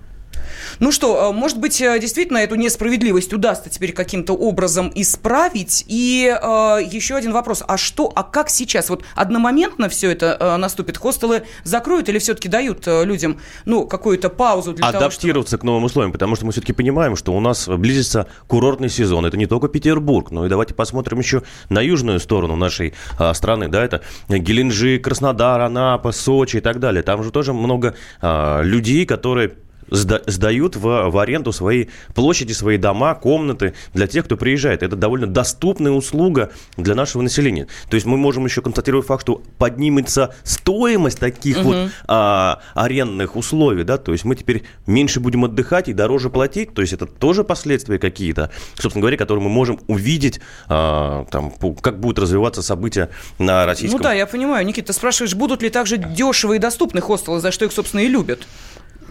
Ну 0.79 0.91
что, 0.91 1.29
э, 1.29 1.33
может 1.33 1.59
быть, 1.59 1.81
э, 1.81 1.99
действительно 1.99 2.37
эту 2.37 2.55
несправедливость 2.55 3.33
удастся 3.33 3.69
теперь 3.69 3.93
каким-то 3.93 4.33
образом 4.33 4.91
исправить? 4.95 5.85
И 5.87 6.25
э, 6.25 6.79
еще 6.83 7.15
один 7.15 7.31
вопрос. 7.31 7.63
А 7.67 7.77
что, 7.77 8.11
а 8.15 8.23
как 8.23 8.49
сейчас? 8.49 8.89
Вот 8.89 9.03
одномоментно 9.15 9.89
все 9.89 10.11
это 10.11 10.37
э, 10.39 10.57
наступит? 10.57 10.97
Хостелы 10.97 11.43
закроют 11.63 12.09
или 12.09 12.19
все-таки 12.19 12.47
дают 12.49 12.87
э, 12.87 13.03
людям, 13.05 13.39
ну, 13.65 13.85
какую-то 13.87 14.29
паузу 14.29 14.73
для 14.73 14.87
Адаптироваться 14.87 15.51
того, 15.51 15.57
чтобы... 15.57 15.61
к 15.61 15.63
новым 15.63 15.83
условиям, 15.85 16.11
потому 16.11 16.35
что 16.35 16.45
мы 16.45 16.51
все-таки 16.51 16.73
понимаем, 16.73 17.15
что 17.15 17.33
у 17.33 17.39
нас 17.39 17.67
близится 17.67 18.27
курортный 18.47 18.89
сезон. 18.89 19.25
Это 19.25 19.37
не 19.37 19.45
только 19.45 19.67
Петербург, 19.67 20.31
но 20.31 20.45
и 20.45 20.49
давайте 20.49 20.73
посмотрим 20.73 21.19
еще 21.19 21.43
на 21.69 21.81
южную 21.81 22.19
сторону 22.19 22.55
нашей 22.55 22.93
а, 23.17 23.33
страны, 23.33 23.67
да, 23.67 23.83
это 23.83 24.01
Геленджик, 24.29 25.03
Краснодар, 25.03 25.61
Анапа, 25.61 26.11
Сочи 26.11 26.57
и 26.57 26.61
так 26.61 26.79
далее. 26.79 27.03
Там 27.03 27.23
же 27.23 27.31
тоже 27.31 27.53
много 27.53 27.95
а, 28.21 28.61
людей, 28.61 29.05
которые 29.05 29.53
сдают 29.93 30.75
в, 30.75 31.09
в 31.09 31.17
аренду 31.17 31.51
свои 31.51 31.87
площади, 32.15 32.53
свои 32.53 32.77
дома, 32.77 33.13
комнаты 33.15 33.73
для 33.93 34.07
тех, 34.07 34.25
кто 34.25 34.37
приезжает. 34.37 34.83
Это 34.83 34.95
довольно 34.95 35.27
доступная 35.27 35.91
услуга 35.91 36.51
для 36.77 36.95
нашего 36.95 37.21
населения. 37.21 37.67
То 37.89 37.95
есть 37.95 38.05
мы 38.05 38.17
можем 38.17 38.45
еще 38.45 38.61
констатировать 38.61 39.05
факт, 39.05 39.21
что 39.21 39.41
поднимется 39.57 40.35
стоимость 40.43 41.19
таких 41.19 41.59
угу. 41.59 41.67
вот 41.67 41.91
а, 42.07 42.59
арендных 42.73 43.35
условий, 43.35 43.83
да, 43.83 43.97
то 43.97 44.11
есть 44.11 44.25
мы 44.25 44.35
теперь 44.35 44.63
меньше 44.87 45.19
будем 45.19 45.45
отдыхать 45.45 45.87
и 45.87 45.93
дороже 45.93 46.29
платить, 46.29 46.73
то 46.73 46.81
есть 46.81 46.93
это 46.93 47.05
тоже 47.05 47.43
последствия 47.43 47.99
какие-то, 47.99 48.51
собственно 48.75 49.01
говоря, 49.01 49.17
которые 49.17 49.43
мы 49.43 49.49
можем 49.49 49.79
увидеть, 49.87 50.41
а, 50.67 51.25
там, 51.25 51.51
как 51.81 51.99
будут 51.99 52.19
развиваться 52.19 52.63
события 52.63 53.09
на 53.37 53.65
российском. 53.65 53.99
Ну 53.99 54.03
да, 54.03 54.13
я 54.13 54.25
понимаю, 54.25 54.65
Никита, 54.65 54.87
ты 54.87 54.93
спрашиваешь, 54.93 55.35
будут 55.35 55.61
ли 55.61 55.69
также 55.69 55.97
дешевые 55.97 56.57
и 56.57 56.61
доступны 56.61 57.01
хостелы, 57.01 57.39
за 57.39 57.51
что 57.51 57.65
их, 57.65 57.71
собственно, 57.71 58.01
и 58.01 58.07
любят? 58.07 58.47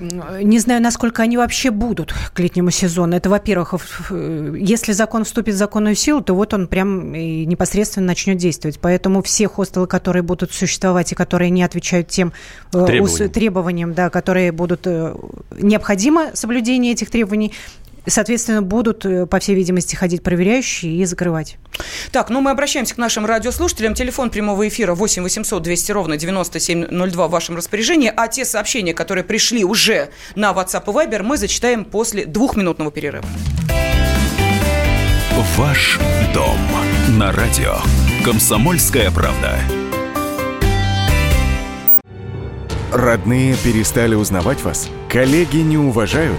Не 0.00 0.58
знаю, 0.58 0.82
насколько 0.82 1.22
они 1.22 1.36
вообще 1.36 1.70
будут 1.70 2.14
к 2.32 2.40
летнему 2.40 2.70
сезону. 2.70 3.16
Это, 3.16 3.28
во-первых, 3.28 3.74
если 4.10 4.92
закон 4.92 5.24
вступит 5.24 5.54
в 5.54 5.58
законную 5.58 5.94
силу, 5.94 6.22
то 6.22 6.34
вот 6.34 6.54
он 6.54 6.66
прям 6.66 7.12
непосредственно 7.12 8.06
начнет 8.06 8.36
действовать. 8.36 8.78
Поэтому 8.80 9.22
все 9.22 9.48
хостелы, 9.48 9.86
которые 9.86 10.22
будут 10.22 10.52
существовать 10.52 11.12
и 11.12 11.14
которые 11.14 11.50
не 11.50 11.62
отвечают 11.62 12.08
тем 12.08 12.32
э, 12.72 12.84
требованиям, 12.84 13.30
требованиям 13.30 13.94
да, 13.94 14.10
которые 14.10 14.52
будут 14.52 14.86
э, 14.86 15.14
необходимо 15.58 16.30
соблюдение 16.34 16.92
этих 16.92 17.10
требований, 17.10 17.52
Соответственно, 18.06 18.62
будут, 18.62 19.04
э, 19.06 19.26
по 19.26 19.38
всей 19.38 19.54
видимости, 19.54 19.94
ходить 19.94 20.22
проверяющие 20.22 20.92
и 20.92 21.04
закрывать. 21.04 21.58
Так, 22.10 22.30
ну 22.30 22.40
мы 22.40 22.50
обращаемся 22.50 22.94
к 22.94 22.98
нашим 22.98 23.26
радиослушателям. 23.26 23.94
Телефон 23.94 24.30
прямого 24.30 24.66
эфира 24.66 24.94
8 24.94 25.22
800 25.22 25.62
200 25.62 25.92
ровно 25.92 26.16
9702 26.16 27.28
в 27.28 27.30
вашем 27.30 27.56
распоряжении. 27.56 28.12
А 28.14 28.28
те 28.28 28.44
сообщения, 28.44 28.94
которые 28.94 29.24
пришли 29.24 29.64
уже 29.64 30.10
на 30.34 30.52
WhatsApp 30.52 30.84
и 30.86 30.90
Viber, 30.90 31.22
мы 31.22 31.36
зачитаем 31.36 31.84
после 31.84 32.26
двухминутного 32.26 32.90
перерыва. 32.90 33.24
Ваш 35.56 35.98
дом 36.34 36.58
на 37.18 37.32
радио. 37.32 37.76
Комсомольская 38.24 39.10
правда. 39.10 39.58
Родные 42.92 43.56
перестали 43.56 44.14
узнавать 44.14 44.62
вас? 44.62 44.88
Коллеги 45.08 45.58
не 45.58 45.78
уважают? 45.78 46.38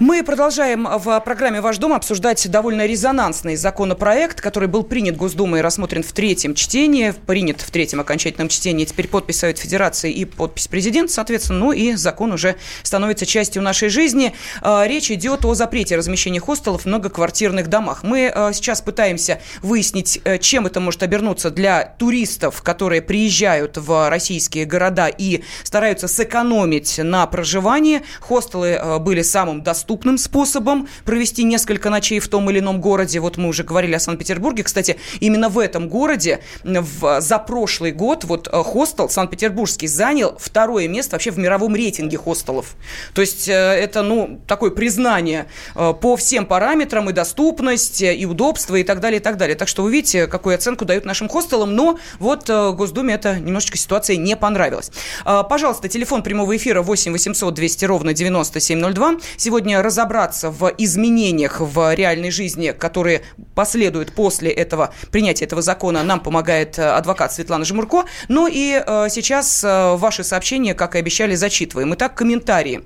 Мы 0.00 0.22
продолжаем 0.24 0.88
в 0.90 1.20
программе 1.20 1.60
«Ваш 1.60 1.76
дом» 1.76 1.92
обсуждать 1.92 2.50
довольно 2.50 2.86
резонансный 2.86 3.54
законопроект, 3.54 4.40
который 4.40 4.66
был 4.66 4.82
принят 4.82 5.14
Госдумой 5.14 5.60
и 5.60 5.62
рассмотрен 5.62 6.02
в 6.02 6.10
третьем 6.12 6.54
чтении, 6.54 7.12
принят 7.26 7.60
в 7.60 7.70
третьем 7.70 8.00
окончательном 8.00 8.48
чтении. 8.48 8.86
Теперь 8.86 9.08
подпись 9.08 9.40
Совет 9.40 9.58
Федерации 9.58 10.10
и 10.10 10.24
подпись 10.24 10.68
президента, 10.68 11.12
соответственно, 11.12 11.58
ну 11.58 11.72
и 11.72 11.96
закон 11.96 12.32
уже 12.32 12.56
становится 12.82 13.26
частью 13.26 13.60
нашей 13.60 13.90
жизни. 13.90 14.32
А, 14.62 14.86
речь 14.86 15.10
идет 15.10 15.44
о 15.44 15.52
запрете 15.52 15.96
размещения 15.96 16.40
хостелов 16.40 16.84
в 16.84 16.86
многоквартирных 16.86 17.68
домах. 17.68 18.02
Мы 18.02 18.32
а, 18.34 18.54
сейчас 18.54 18.80
пытаемся 18.80 19.42
выяснить, 19.60 20.18
э, 20.24 20.38
чем 20.38 20.66
это 20.66 20.80
может 20.80 21.02
обернуться 21.02 21.50
для 21.50 21.84
туристов, 21.98 22.62
которые 22.62 23.02
приезжают 23.02 23.76
в 23.76 24.08
российские 24.08 24.64
города 24.64 25.08
и 25.08 25.42
стараются 25.62 26.08
сэкономить 26.08 26.96
на 26.96 27.26
проживании. 27.26 28.00
Хостелы 28.20 28.68
э, 28.68 28.98
были 28.98 29.20
самым 29.20 29.62
доступным 29.62 29.89
доступным 29.90 30.18
способом 30.18 30.88
провести 31.04 31.42
несколько 31.42 31.90
ночей 31.90 32.20
в 32.20 32.28
том 32.28 32.48
или 32.48 32.60
ином 32.60 32.80
городе. 32.80 33.18
Вот 33.18 33.38
мы 33.38 33.48
уже 33.48 33.64
говорили 33.64 33.94
о 33.94 33.98
Санкт-Петербурге. 33.98 34.62
Кстати, 34.62 34.96
именно 35.18 35.48
в 35.48 35.58
этом 35.58 35.88
городе 35.88 36.38
в, 36.62 37.20
за 37.20 37.38
прошлый 37.40 37.90
год 37.90 38.22
вот 38.22 38.46
э, 38.46 38.62
хостел 38.62 39.08
Санкт-Петербургский 39.08 39.88
занял 39.88 40.36
второе 40.38 40.86
место 40.86 41.16
вообще 41.16 41.32
в 41.32 41.38
мировом 41.38 41.74
рейтинге 41.74 42.18
хостелов. 42.18 42.76
То 43.14 43.20
есть 43.20 43.48
э, 43.48 43.52
это, 43.52 44.02
ну, 44.02 44.40
такое 44.46 44.70
признание 44.70 45.46
э, 45.74 45.92
по 46.00 46.16
всем 46.16 46.46
параметрам 46.46 47.10
и 47.10 47.12
доступность, 47.12 48.00
и 48.00 48.26
удобство, 48.26 48.76
и 48.76 48.84
так 48.84 49.00
далее, 49.00 49.18
и 49.18 49.22
так 49.22 49.38
далее. 49.38 49.56
Так 49.56 49.66
что 49.66 49.82
вы 49.82 49.90
видите, 49.90 50.28
какую 50.28 50.54
оценку 50.54 50.84
дают 50.84 51.04
нашим 51.04 51.28
хостелам, 51.28 51.74
но 51.74 51.98
вот 52.20 52.48
Госдуме 52.48 53.14
это 53.14 53.40
немножечко 53.40 53.76
ситуация 53.76 54.16
не 54.16 54.36
понравилась. 54.36 54.92
Пожалуйста, 55.24 55.88
телефон 55.88 56.22
прямого 56.22 56.56
эфира 56.56 56.80
8 56.80 57.10
800 57.12 57.54
200 57.54 57.84
ровно 57.86 58.14
9702. 58.14 59.16
Сегодня 59.36 59.79
разобраться 59.82 60.50
в 60.50 60.72
изменениях 60.78 61.60
в 61.60 61.94
реальной 61.94 62.30
жизни, 62.30 62.70
которые 62.70 63.22
последуют 63.54 64.12
после 64.12 64.50
этого 64.50 64.94
принятия 65.10 65.44
этого 65.44 65.62
закона, 65.62 66.02
нам 66.02 66.20
помогает 66.20 66.78
э, 66.78 66.88
адвокат 66.90 67.32
Светлана 67.32 67.64
Жмурко. 67.64 68.04
Ну 68.28 68.48
и 68.50 68.82
э, 68.84 69.08
сейчас 69.10 69.62
э, 69.64 69.96
ваши 69.96 70.24
сообщения, 70.24 70.74
как 70.74 70.94
и 70.94 70.98
обещали, 70.98 71.34
зачитываем. 71.34 71.94
Итак, 71.94 72.14
комментарии. 72.14 72.82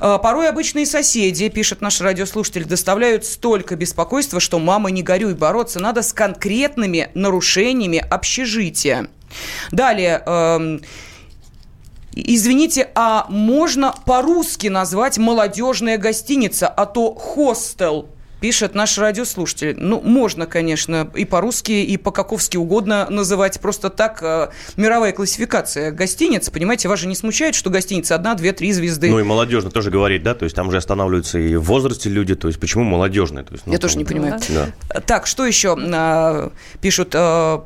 Порой 0.00 0.48
обычные 0.48 0.86
соседи, 0.86 1.48
пишет 1.48 1.80
наш 1.80 2.00
радиослушатель, 2.00 2.64
доставляют 2.64 3.24
столько 3.24 3.76
беспокойства, 3.76 4.40
что 4.40 4.58
мама 4.58 4.90
не 4.90 5.02
горюй, 5.02 5.34
бороться 5.34 5.80
надо 5.80 6.02
с 6.02 6.12
конкретными 6.12 7.10
нарушениями 7.14 7.98
общежития. 7.98 9.08
Далее, 9.70 10.22
эм, 10.24 10.82
Извините, 12.14 12.90
а 12.94 13.26
можно 13.28 13.94
по-русски 14.04 14.66
назвать 14.68 15.18
молодежная 15.18 15.98
гостиница, 15.98 16.68
а 16.68 16.86
то 16.86 17.14
хостел? 17.14 18.08
пишет 18.42 18.74
наш 18.74 18.98
радиослушатель. 18.98 19.76
Ну, 19.78 20.00
можно, 20.00 20.46
конечно, 20.46 21.08
и 21.14 21.24
по-русски, 21.24 21.70
и 21.70 21.96
по-каковски 21.96 22.56
угодно 22.56 23.06
называть. 23.08 23.60
Просто 23.60 23.88
так 23.88 24.20
э, 24.20 24.48
мировая 24.76 25.12
классификация 25.12 25.92
гостиниц, 25.92 26.50
понимаете, 26.50 26.88
вас 26.88 26.98
же 26.98 27.06
не 27.06 27.14
смущает, 27.14 27.54
что 27.54 27.70
гостиница 27.70 28.16
одна, 28.16 28.34
две, 28.34 28.52
три 28.52 28.72
звезды. 28.72 29.10
Ну 29.10 29.20
и 29.20 29.22
молодежно 29.22 29.70
тоже 29.70 29.92
говорить, 29.92 30.24
да, 30.24 30.34
то 30.34 30.42
есть 30.42 30.56
там 30.56 30.72
же 30.72 30.76
останавливаются 30.76 31.38
и 31.38 31.54
в 31.54 31.62
возрасте 31.62 32.10
люди, 32.10 32.34
то 32.34 32.48
есть 32.48 32.58
почему 32.58 32.82
молодежные? 32.82 33.44
То 33.44 33.52
есть, 33.52 33.64
ну, 33.64 33.72
Я 33.72 33.78
там, 33.78 33.88
тоже 33.88 33.98
не 33.98 34.04
понимаю. 34.04 34.40
Да. 34.48 35.00
Так, 35.06 35.28
что 35.28 35.46
еще 35.46 35.78
э, 35.80 36.50
пишут? 36.80 37.10
Э, 37.14 37.60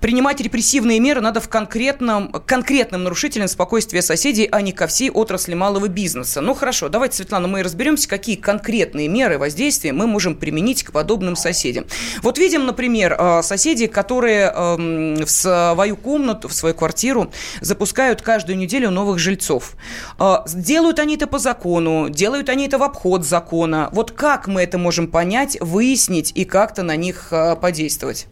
принимать 0.00 0.40
репрессивные 0.40 1.00
меры 1.00 1.20
надо 1.20 1.40
в 1.40 1.48
конкретном, 1.48 2.32
конкретным 2.46 3.04
нарушителям 3.04 3.48
спокойствия 3.48 4.02
соседей, 4.02 4.48
а 4.50 4.60
не 4.60 4.72
ко 4.72 4.86
всей 4.86 5.10
отрасли 5.10 5.54
малого 5.54 5.88
бизнеса. 5.88 6.40
Ну 6.40 6.54
хорошо, 6.54 6.88
давайте, 6.88 7.16
Светлана, 7.16 7.48
мы 7.48 7.62
разберемся, 7.62 8.08
какие 8.08 8.36
конкретные 8.36 9.08
меры 9.08 9.38
воздействия 9.38 9.92
мы 9.92 10.06
можем 10.06 10.34
применить 10.34 10.84
к 10.84 10.92
подобным 10.92 11.36
соседям. 11.36 11.86
Вот 12.22 12.38
видим, 12.38 12.66
например, 12.66 13.16
э, 13.18 13.42
соседей, 13.42 13.86
которые 13.86 14.52
эм, 14.54 15.14
в 15.24 15.30
свою 15.30 15.96
комнату, 15.96 16.48
в 16.48 16.52
свою 16.52 16.74
квартиру 16.74 17.32
запускают 17.60 18.22
каждую 18.22 18.58
неделю 18.58 18.90
новых 18.90 19.18
жильцов. 19.18 19.76
Э, 20.18 20.38
делают 20.54 20.98
они 20.98 21.16
это 21.16 21.26
по 21.26 21.38
закону, 21.38 22.08
делают 22.08 22.48
они 22.48 22.66
это 22.66 22.78
в 22.78 22.82
обход 22.82 23.24
закона. 23.24 23.88
Вот 23.92 24.12
как 24.12 24.46
мы 24.46 24.62
это 24.62 24.78
можем 24.78 25.08
понять, 25.08 25.56
выяснить 25.60 26.32
и 26.34 26.44
как-то 26.44 26.82
на 26.82 26.96
них 26.96 27.28
э, 27.30 27.56
подействовать? 27.56 28.26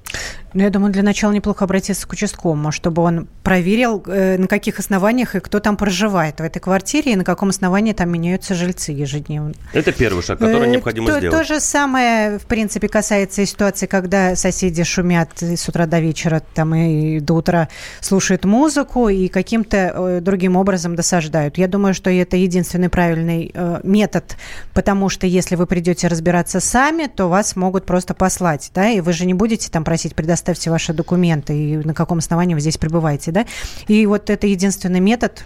Ну, 0.54 0.62
я 0.62 0.70
думаю, 0.70 0.92
для 0.92 1.02
начала 1.02 1.32
неплохо 1.32 1.64
обратиться 1.64 2.06
к 2.06 2.12
участковому, 2.12 2.72
чтобы 2.72 3.02
он 3.02 3.28
проверил, 3.42 4.02
э, 4.06 4.38
на 4.38 4.46
каких 4.46 4.78
основаниях 4.78 5.34
и 5.34 5.40
кто 5.40 5.60
там 5.60 5.76
проживает 5.76 6.40
в 6.40 6.42
этой 6.42 6.60
квартире, 6.60 7.12
и 7.12 7.16
на 7.16 7.24
каком 7.24 7.50
основании 7.50 7.92
там 7.92 8.10
меняются 8.10 8.54
жильцы 8.54 8.92
ежедневно. 8.92 9.54
Это 9.72 9.92
первый 9.92 10.22
шаг, 10.22 10.38
который 10.38 10.68
Э, 10.68 10.70
необходимо 10.70 11.06
то, 11.06 11.18
сделать. 11.18 11.38
То 11.38 11.44
же 11.44 11.60
самое, 11.60 12.38
в 12.38 12.46
принципе, 12.46 12.88
касается 12.88 13.42
и 13.42 13.46
ситуации, 13.46 13.86
когда 13.86 14.36
соседи 14.36 14.84
шумят 14.84 15.30
с 15.40 15.68
утра 15.68 15.86
до 15.86 16.00
вечера 16.00 16.42
там 16.54 16.74
и 16.74 17.20
до 17.20 17.34
утра 17.34 17.68
слушают 18.00 18.44
музыку 18.44 19.08
и 19.08 19.28
каким-то 19.28 19.76
э, 19.76 20.20
другим 20.22 20.56
образом 20.56 20.96
досаждают. 20.96 21.58
Я 21.58 21.68
думаю, 21.68 21.92
что 21.92 22.10
это 22.10 22.36
единственный 22.36 22.88
правильный 22.88 23.52
метод, 23.82 24.36
потому 24.72 25.08
что 25.08 25.26
если 25.26 25.56
вы 25.56 25.66
придете 25.66 26.08
разбираться 26.08 26.60
сами, 26.60 27.06
то 27.06 27.28
вас 27.28 27.56
могут 27.56 27.84
просто 27.84 28.14
послать, 28.14 28.70
да, 28.74 28.88
и 28.88 29.00
вы 29.00 29.12
же 29.12 29.26
не 29.26 29.34
будете 29.34 29.70
там 29.70 29.84
просить 29.84 30.14
предоставьте 30.38 30.70
ваши 30.70 30.92
документы 30.92 31.56
и 31.56 31.76
на 31.78 31.94
каком 31.94 32.18
основании 32.18 32.54
вы 32.54 32.60
здесь 32.60 32.78
пребываете, 32.78 33.32
да. 33.32 33.46
И 33.88 34.06
вот 34.06 34.30
это 34.30 34.46
единственный 34.46 35.00
метод, 35.00 35.44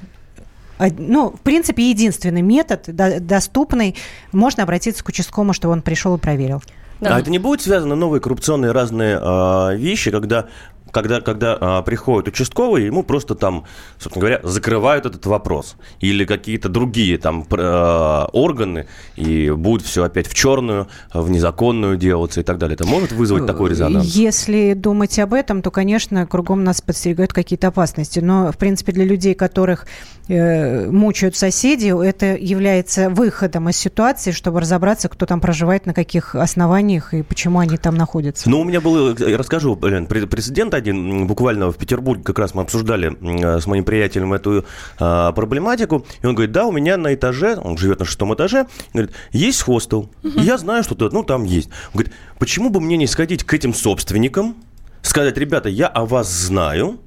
од- 0.78 0.98
ну, 0.98 1.30
в 1.30 1.40
принципе, 1.40 1.90
единственный 1.90 2.42
метод 2.42 2.84
до- 2.86 3.20
доступный. 3.20 3.96
Можно 4.32 4.62
обратиться 4.64 5.02
к 5.02 5.08
участковому, 5.08 5.52
чтобы 5.52 5.72
он 5.72 5.82
пришел 5.82 6.14
и 6.16 6.18
проверил. 6.18 6.62
Да. 7.00 7.16
А 7.16 7.20
это 7.20 7.30
не 7.30 7.38
будет 7.38 7.62
связано 7.62 7.96
новые 7.96 8.20
коррупционные 8.20 8.70
разные 8.70 9.18
а, 9.20 9.72
вещи, 9.74 10.10
когда 10.12 10.46
когда, 10.92 11.20
когда 11.20 11.56
а, 11.60 11.82
приходит 11.82 12.28
участковый, 12.28 12.84
ему 12.84 13.02
просто 13.02 13.34
там, 13.34 13.64
собственно 13.98 14.20
говоря, 14.20 14.40
закрывают 14.44 15.06
этот 15.06 15.26
вопрос. 15.26 15.76
Или 16.00 16.24
какие-то 16.24 16.68
другие 16.68 17.18
там 17.18 17.46
а, 17.50 18.26
органы, 18.32 18.86
и 19.16 19.50
будет 19.50 19.82
все 19.82 20.04
опять 20.04 20.28
в 20.28 20.34
черную, 20.34 20.86
в 21.12 21.30
незаконную 21.30 21.96
делаться 21.96 22.40
и 22.40 22.44
так 22.44 22.58
далее. 22.58 22.74
Это 22.74 22.86
может 22.86 23.12
вызвать 23.12 23.46
такой 23.46 23.70
резонанс? 23.70 24.06
Если 24.06 24.74
думать 24.74 25.18
об 25.18 25.32
этом, 25.34 25.62
то, 25.62 25.70
конечно, 25.70 26.26
кругом 26.26 26.62
нас 26.62 26.80
подстерегают 26.80 27.32
какие-то 27.32 27.68
опасности. 27.68 28.20
Но, 28.20 28.52
в 28.52 28.58
принципе, 28.58 28.92
для 28.92 29.04
людей, 29.04 29.34
которых 29.34 29.86
э, 30.28 30.90
мучают 30.90 31.36
соседи, 31.36 31.92
это 32.06 32.36
является 32.36 33.08
выходом 33.08 33.68
из 33.70 33.76
ситуации, 33.76 34.32
чтобы 34.32 34.60
разобраться, 34.60 35.08
кто 35.08 35.24
там 35.26 35.40
проживает, 35.40 35.86
на 35.86 35.94
каких 35.94 36.34
основаниях 36.34 37.14
и 37.14 37.22
почему 37.22 37.60
они 37.60 37.78
там 37.78 37.94
находятся. 37.94 38.50
Ну, 38.50 38.60
у 38.60 38.64
меня 38.64 38.80
был, 38.80 39.16
я 39.16 39.38
расскажу, 39.38 39.74
блин, 39.74 40.04
пре- 40.04 40.26
прецедент 40.26 40.74
м, 40.90 41.26
буквально 41.26 41.70
в 41.70 41.76
Петербурге 41.76 42.22
как 42.22 42.38
раз 42.38 42.54
мы 42.54 42.62
обсуждали 42.62 43.08
м, 43.08 43.60
с 43.60 43.66
моим 43.66 43.84
приятелем 43.84 44.32
эту 44.32 44.64
а, 44.98 45.32
проблематику, 45.32 46.04
и 46.22 46.26
он 46.26 46.34
говорит, 46.34 46.52
да, 46.52 46.66
у 46.66 46.72
меня 46.72 46.96
на 46.96 47.14
этаже, 47.14 47.56
он 47.56 47.76
живет 47.78 48.00
на 48.00 48.04
шестом 48.04 48.34
этаже, 48.34 48.66
говорит, 48.92 49.12
есть 49.32 49.62
хостел, 49.62 50.10
и 50.22 50.40
я 50.40 50.58
знаю, 50.58 50.82
что 50.84 50.96
ну, 51.10 51.22
там 51.24 51.44
есть. 51.44 51.68
Он 51.88 52.00
говорит, 52.00 52.12
почему 52.38 52.70
бы 52.70 52.80
мне 52.80 52.96
не 52.96 53.06
сходить 53.06 53.44
к 53.44 53.54
этим 53.54 53.74
собственникам, 53.74 54.56
сказать, 55.02 55.36
ребята, 55.36 55.68
я 55.68 55.88
о 55.88 56.04
вас 56.04 56.30
знаю, 56.30 56.98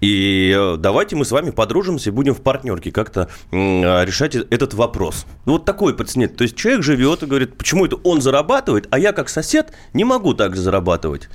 и 0.00 0.54
э, 0.56 0.76
давайте 0.78 1.16
мы 1.16 1.24
с 1.24 1.30
вами 1.30 1.50
подружимся 1.50 2.10
и 2.10 2.12
будем 2.12 2.34
в 2.34 2.40
партнерке 2.40 2.90
как-то 2.90 3.28
а, 3.52 4.04
решать 4.04 4.34
э- 4.34 4.46
этот 4.50 4.74
вопрос. 4.74 5.26
Ну, 5.46 5.52
Вот 5.52 5.64
такой 5.64 5.94
пациент. 5.94 6.36
То 6.36 6.42
есть 6.44 6.56
человек 6.56 6.82
живет 6.82 7.22
и 7.22 7.26
говорит, 7.26 7.56
почему 7.56 7.86
это 7.86 7.96
он 7.96 8.20
зарабатывает, 8.20 8.86
а 8.90 8.98
я 8.98 9.12
как 9.12 9.28
сосед 9.28 9.72
не 9.92 10.04
могу 10.04 10.34
так 10.34 10.54
же 10.56 10.62
зарабатывать. 10.62 11.28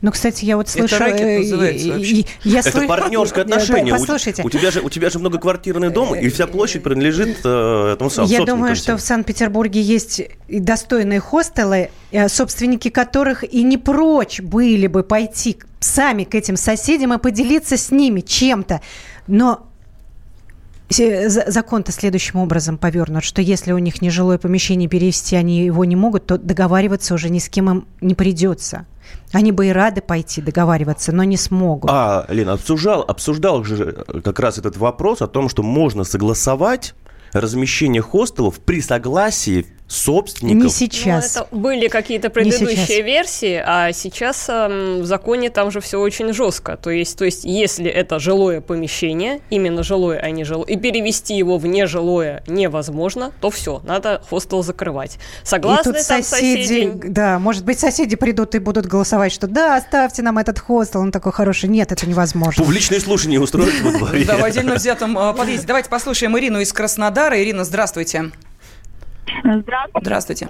Ну, 0.00 0.12
кстати, 0.12 0.44
я 0.44 0.56
вот 0.56 0.68
Это 0.68 0.88
слышу... 0.88 0.98
рэкет 0.98 1.20
э, 1.20 1.38
называется 1.38 1.88
вообще. 1.88 2.24
я 2.44 2.60
Это 2.60 2.80
партнерское 2.86 3.44
отношение. 3.44 3.94
У- 3.94 3.98
Послушайте. 3.98 4.42
У, 4.44 4.50
тебя 4.50 4.70
же, 4.70 4.80
у 4.80 4.90
тебя 4.90 5.10
же 5.10 5.18
многоквартирный 5.18 5.90
дом, 5.90 6.14
и 6.14 6.28
вся 6.28 6.46
площадь 6.46 6.82
принадлежит 6.82 7.38
э, 7.44 7.92
этому 7.94 8.10
самому 8.10 8.32
Я 8.32 8.44
думаю, 8.44 8.76
что 8.76 8.96
в 8.96 9.00
Санкт-Петербурге 9.00 9.80
есть 9.80 10.22
и 10.48 10.60
достойные 10.60 11.20
хостелы, 11.20 11.90
собственники 12.28 12.90
которых 12.90 13.44
и 13.44 13.62
не 13.62 13.76
прочь 13.76 14.40
были 14.40 14.86
бы 14.86 15.02
пойти 15.02 15.58
сами 15.80 16.24
к 16.24 16.34
этим 16.34 16.56
соседям 16.56 17.12
и 17.12 17.18
поделиться 17.18 17.76
с 17.76 17.90
ними 17.90 18.20
чем-то. 18.20 18.80
Но 19.26 19.68
за- 20.90 21.50
закон-то 21.50 21.92
следующим 21.92 22.38
образом 22.38 22.78
повернут, 22.78 23.24
что 23.24 23.42
если 23.42 23.72
у 23.72 23.78
них 23.78 24.00
нежилое 24.00 24.38
помещение 24.38 24.88
перевести, 24.88 25.36
они 25.36 25.64
его 25.64 25.84
не 25.84 25.96
могут, 25.96 26.26
то 26.26 26.38
договариваться 26.38 27.14
уже 27.14 27.28
ни 27.28 27.38
с 27.38 27.48
кем 27.48 27.70
им 27.70 27.88
не 28.00 28.14
придется. 28.14 28.86
Они 29.32 29.52
бы 29.52 29.66
и 29.66 29.70
рады 29.70 30.00
пойти 30.00 30.40
договариваться, 30.40 31.12
но 31.12 31.24
не 31.24 31.36
смогут. 31.36 31.90
А, 31.92 32.26
Лена, 32.28 32.54
обсуждал, 32.54 33.02
обсуждал 33.02 33.64
же 33.64 34.04
как 34.24 34.38
раз 34.40 34.58
этот 34.58 34.76
вопрос 34.76 35.22
о 35.22 35.26
том, 35.26 35.48
что 35.48 35.62
можно 35.62 36.04
согласовать 36.04 36.94
размещение 37.32 38.02
хостелов 38.02 38.58
при 38.60 38.80
согласии 38.80 39.66
собственников. 39.88 40.64
не 40.64 40.70
сейчас. 40.70 41.34
Ну, 41.34 41.40
это 41.42 41.56
были 41.56 41.88
какие-то 41.88 42.30
предыдущие 42.30 43.02
версии, 43.02 43.60
а 43.64 43.92
сейчас 43.92 44.48
эм, 44.48 45.00
в 45.00 45.06
законе 45.06 45.50
там 45.50 45.70
же 45.70 45.80
все 45.80 45.98
очень 45.98 46.32
жестко. 46.32 46.76
То 46.76 46.90
есть, 46.90 47.18
то 47.18 47.24
есть, 47.24 47.44
если 47.44 47.90
это 47.90 48.18
жилое 48.18 48.60
помещение, 48.60 49.40
именно 49.50 49.82
жилое, 49.82 50.18
а 50.18 50.30
не 50.30 50.44
жилое, 50.44 50.66
и 50.66 50.76
перевести 50.76 51.34
его 51.34 51.58
в 51.58 51.66
нежилое 51.66 52.42
невозможно, 52.46 53.32
то 53.40 53.50
все, 53.50 53.80
надо 53.84 54.22
хостел 54.28 54.62
закрывать. 54.62 55.18
Согласны 55.42 55.90
и 55.90 55.94
тут 55.94 56.06
там 56.06 56.22
соседи, 56.22 56.62
соседи? 56.62 56.92
да, 57.08 57.38
может 57.38 57.64
быть, 57.64 57.78
соседи 57.78 58.16
придут 58.16 58.54
и 58.54 58.58
будут 58.58 58.86
голосовать, 58.86 59.32
что 59.32 59.46
да, 59.46 59.76
оставьте 59.76 60.22
нам 60.22 60.38
этот 60.38 60.58
хостел, 60.58 61.00
он 61.00 61.12
такой 61.12 61.32
хороший. 61.32 61.68
Нет, 61.68 61.92
это 61.92 62.06
невозможно. 62.06 62.62
Публичные 62.62 63.00
слушания 63.00 63.40
устроить 63.40 63.80
во 63.80 63.92
дворе. 63.92 64.24
Да, 64.24 64.36
в 64.36 64.44
отдельно 64.44 64.74
взятом 64.74 65.18
э, 65.18 65.34
подъезде. 65.34 65.66
Давайте 65.66 65.88
послушаем 65.88 66.38
Ирину 66.38 66.60
из 66.60 66.72
Краснодара. 66.72 67.42
Ирина, 67.42 67.64
здравствуйте. 67.64 67.88
Здравствуйте. 67.88 68.47
Здравствуйте. 70.00 70.48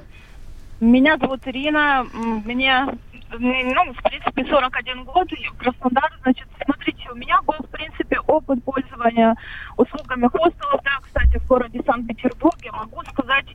Меня 0.80 1.16
зовут 1.18 1.40
Ирина. 1.46 2.06
Мне, 2.44 2.86
ну, 3.32 3.92
в 3.92 4.02
принципе, 4.02 4.44
41 4.48 5.04
год. 5.04 5.32
и 5.32 5.48
Краснодар, 5.58 6.10
значит, 6.22 6.46
смотрите, 6.64 7.08
у 7.10 7.16
меня 7.16 7.40
был, 7.42 7.54
в 7.58 7.68
принципе, 7.70 8.18
опыт 8.20 8.62
пользования 8.64 9.34
услугами 9.76 10.28
хостелов. 10.28 10.80
Да, 10.84 10.98
кстати, 11.02 11.38
в 11.38 11.46
городе 11.46 11.80
Санкт-Петербурге. 11.84 12.70
Могу 12.72 13.02
сказать, 13.12 13.46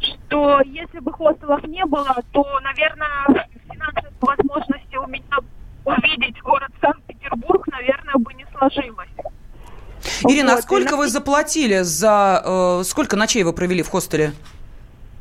что 0.00 0.60
если 0.64 1.00
бы 1.00 1.12
хостелов 1.12 1.64
не 1.64 1.84
было, 1.84 2.16
то, 2.32 2.60
наверное, 2.60 3.48
финансовых 3.70 4.12
возможностей 4.20 4.96
у 4.98 5.06
меня 5.08 5.38
увидеть 5.84 6.40
город 6.42 6.70
Санкт-Петербург, 6.80 7.66
наверное, 7.68 8.14
бы 8.16 8.32
не 8.34 8.46
сложилось. 8.56 9.08
Ирина, 10.28 10.52
а 10.52 10.54
Вот, 10.54 10.60
и 10.60 10.62
сколько 10.62 10.92
на- 10.92 10.96
вы 10.98 11.08
заплатили 11.08 11.80
за... 11.80 12.42
э, 12.44 12.82
сколько 12.84 13.16
ночей 13.16 13.42
вы 13.42 13.52
провели 13.52 13.82
в 13.82 13.88
хостеле? 13.88 14.32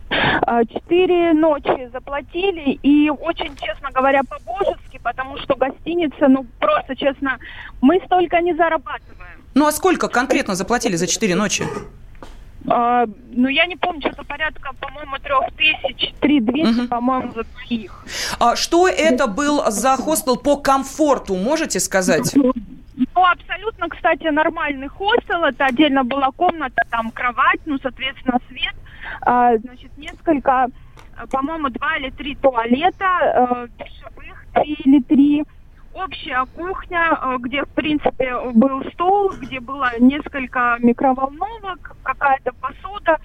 А, 0.09 0.65
Четыре 0.65 1.33
ночи 1.33 1.89
заплатили, 1.91 2.71
и 2.81 3.09
очень, 3.09 3.55
честно 3.55 3.89
говоря, 3.91 4.21
по-божески, 4.23 4.99
потому 5.03 5.37
что 5.37 5.55
гостиница, 5.55 6.27
ну, 6.27 6.45
просто, 6.59 6.95
честно, 6.95 7.37
мы 7.81 8.01
столько 8.05 8.39
не 8.41 8.53
зарабатываем. 8.55 9.43
Ну, 9.55 9.67
а 9.67 9.71
сколько 9.71 10.07
конкретно 10.07 10.55
заплатили 10.55 10.95
за 10.95 11.07
4 11.07 11.35
ночи? 11.35 11.63
А, 12.67 13.05
ну, 13.31 13.47
я 13.47 13.65
не 13.67 13.75
помню, 13.75 14.01
что-то 14.01 14.23
порядка, 14.23 14.71
по-моему, 14.79 15.17
трех 15.23 15.45
тысяч, 15.55 16.13
три 16.19 16.39
двести, 16.41 16.79
Мгм. 16.81 16.87
по-моему, 16.87 17.31
за 17.33 17.43
двоих. 17.43 18.05
А 18.39 18.55
что 18.55 18.87
это 18.87 19.27
был 19.27 19.63
за 19.71 19.95
хостел 19.95 20.37
по 20.37 20.57
комфорту, 20.57 21.35
можете 21.35 21.79
сказать? 21.79 22.33
Ну, 22.35 22.51
абсолютно, 23.15 23.87
кстати, 23.89 24.27
нормальный 24.27 24.87
хостел. 24.87 25.43
Это 25.45 25.65
отдельно 25.65 26.03
была 26.03 26.31
комната, 26.35 26.81
там 26.89 27.11
кровать, 27.11 27.59
ну, 27.65 27.77
соответственно, 27.81 28.39
свет. 28.49 28.73
А, 29.21 29.57
значит, 29.57 29.97
несколько, 29.97 30.67
а, 31.17 31.27
по-моему, 31.27 31.69
два 31.69 31.97
или 31.97 32.09
три 32.11 32.35
туалета, 32.35 33.05
э, 33.33 33.67
душевых, 33.77 34.45
три 34.53 34.73
или 34.85 35.01
три. 35.01 35.43
Общая 35.93 36.45
кухня, 36.55 37.17
э, 37.21 37.37
где, 37.39 37.63
в 37.63 37.69
принципе, 37.69 38.35
был 38.53 38.83
стол, 38.93 39.31
где 39.41 39.59
было 39.59 39.91
несколько 39.99 40.77
микроволновок, 40.79 41.95
какая-то 42.03 42.53
посуда. 42.53 43.17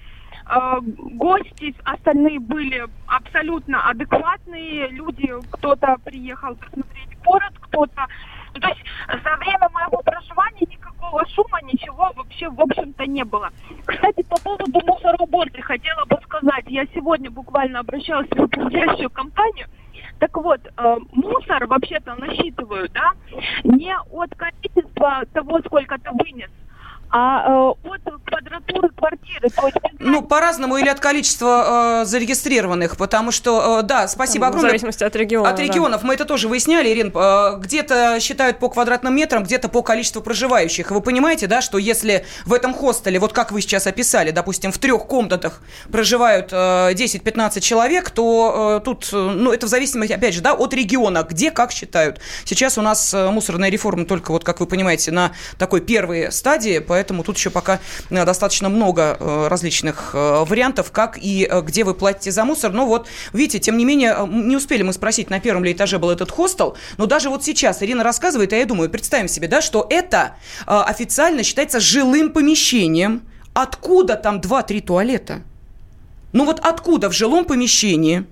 Э, 0.47 0.79
Гости 0.81 1.75
остальные 1.83 2.39
были 2.39 2.85
абсолютно 3.07 3.89
адекватные 3.89 4.89
люди. 4.89 5.33
Кто-то 5.51 5.97
приехал 6.03 6.55
посмотреть 6.55 7.17
город, 7.23 7.53
кто-то 7.61 8.07
ну, 8.55 8.61
то 8.61 8.69
есть 8.69 8.81
за 9.07 9.35
время 9.37 9.69
моего 9.73 10.01
проживания 10.01 10.61
никакого 10.61 11.25
шума, 11.27 11.59
ничего 11.63 12.11
вообще, 12.15 12.49
в 12.49 12.59
общем-то, 12.61 13.05
не 13.05 13.23
было. 13.25 13.49
Кстати, 13.85 14.23
по 14.23 14.37
поводу 14.41 14.65
мусороуборки 14.71 15.59
хотела 15.59 16.05
бы 16.05 16.17
сказать. 16.23 16.63
Я 16.67 16.85
сегодня 16.93 17.29
буквально 17.29 17.79
обращалась 17.79 18.29
в 18.29 18.41
управляющую 18.41 19.09
компанию. 19.09 19.67
Так 20.19 20.35
вот, 20.37 20.61
э, 20.65 20.95
мусор 21.11 21.67
вообще-то 21.67 22.15
насчитывают, 22.15 22.91
да, 22.93 23.11
не 23.63 23.93
от 23.93 24.33
количества 24.35 25.23
того, 25.33 25.59
сколько 25.59 25.97
ты 25.99 26.09
вынес, 26.11 26.49
а 27.09 27.43
э, 27.47 27.89
от 27.89 28.01
квадратуры 28.23 28.89
квартиры. 28.89 29.49
То 29.49 29.65
есть, 29.67 29.77
Ну, 30.05 30.21
по-разному 30.21 30.77
или 30.77 30.87
от 30.87 30.99
количества 30.99 32.01
э, 32.03 32.05
зарегистрированных, 32.05 32.95
потому 32.95 33.31
что, 33.31 33.79
э, 33.79 33.83
да, 33.83 34.07
спасибо 34.07 34.45
В 34.45 34.47
огромное. 34.49 34.69
зависимости 34.69 35.03
от 35.03 35.15
региона. 35.15 35.49
От 35.49 35.55
да. 35.55 35.63
регионов 35.63 36.03
мы 36.03 36.13
это 36.13 36.25
тоже 36.25 36.47
выясняли, 36.47 36.89
Ирин. 36.89 37.11
Э, 37.15 37.57
Где-то 37.57 38.19
считают 38.19 38.59
по 38.59 38.69
квадратным 38.69 39.15
метрам, 39.15 39.43
где-то 39.43 39.67
по 39.67 39.81
количеству 39.81 40.21
проживающих. 40.21 40.91
Вы 40.91 41.01
понимаете, 41.01 41.47
да, 41.47 41.61
что 41.61 41.79
если 41.79 42.23
в 42.45 42.53
этом 42.53 42.75
хостеле, 42.75 43.17
вот 43.17 43.33
как 43.33 43.51
вы 43.51 43.61
сейчас 43.61 43.87
описали, 43.87 44.29
допустим, 44.29 44.71
в 44.71 44.77
трех 44.77 45.07
комнатах 45.07 45.61
проживают 45.91 46.49
э, 46.51 46.93
10-15 46.93 47.59
человек, 47.61 48.11
то 48.11 48.77
э, 48.81 48.85
тут, 48.85 49.09
э, 49.11 49.15
ну, 49.15 49.51
это 49.51 49.65
в 49.65 49.69
зависимости, 49.69 50.13
опять 50.13 50.35
же, 50.35 50.41
да, 50.41 50.53
от 50.53 50.71
региона, 50.75 51.25
где 51.27 51.49
как 51.49 51.71
считают. 51.71 52.19
Сейчас 52.43 52.77
у 52.77 52.81
нас 52.83 53.11
э, 53.11 53.31
мусорная 53.31 53.69
реформа 53.71 54.05
только, 54.05 54.31
вот 54.31 54.43
как 54.43 54.59
вы 54.59 54.67
понимаете, 54.67 55.09
на 55.09 55.31
такой 55.57 55.81
первой 55.81 56.31
стадии, 56.31 56.77
поэтому 56.77 57.23
тут 57.23 57.37
еще 57.37 57.49
пока 57.49 57.79
э, 58.11 58.23
достаточно 58.23 58.69
много 58.69 59.17
различных 59.49 59.94
э, 60.13 60.43
вариантов, 60.45 60.91
как 60.91 61.17
и 61.17 61.47
э, 61.49 61.61
где 61.61 61.83
вы 61.83 61.93
платите 61.93 62.31
за 62.31 62.45
мусор. 62.45 62.71
Но 62.71 62.85
вот, 62.85 63.07
видите, 63.33 63.59
тем 63.59 63.77
не 63.77 63.85
менее, 63.85 64.15
э, 64.17 64.27
не 64.27 64.55
успели 64.55 64.83
мы 64.83 64.93
спросить, 64.93 65.29
на 65.29 65.39
первом 65.39 65.63
ли 65.63 65.73
этаже 65.73 65.99
был 65.99 66.09
этот 66.09 66.31
хостел, 66.31 66.75
но 66.97 67.05
даже 67.05 67.29
вот 67.29 67.43
сейчас 67.43 67.81
Ирина 67.81 68.03
рассказывает, 68.03 68.53
а 68.53 68.55
я 68.55 68.65
думаю, 68.65 68.89
представим 68.89 69.27
себе, 69.27 69.47
да, 69.47 69.61
что 69.61 69.85
это 69.89 70.35
официально 70.65 71.43
считается 71.43 71.79
жилым 71.79 72.31
помещением. 72.31 73.21
Откуда 73.53 74.15
там 74.15 74.39
2-3 74.39 74.81
туалета? 74.81 75.41
Ну 76.33 76.45
вот 76.45 76.59
откуда 76.59 77.09
в 77.09 77.13
жилом 77.13 77.45
помещении? 77.45 78.25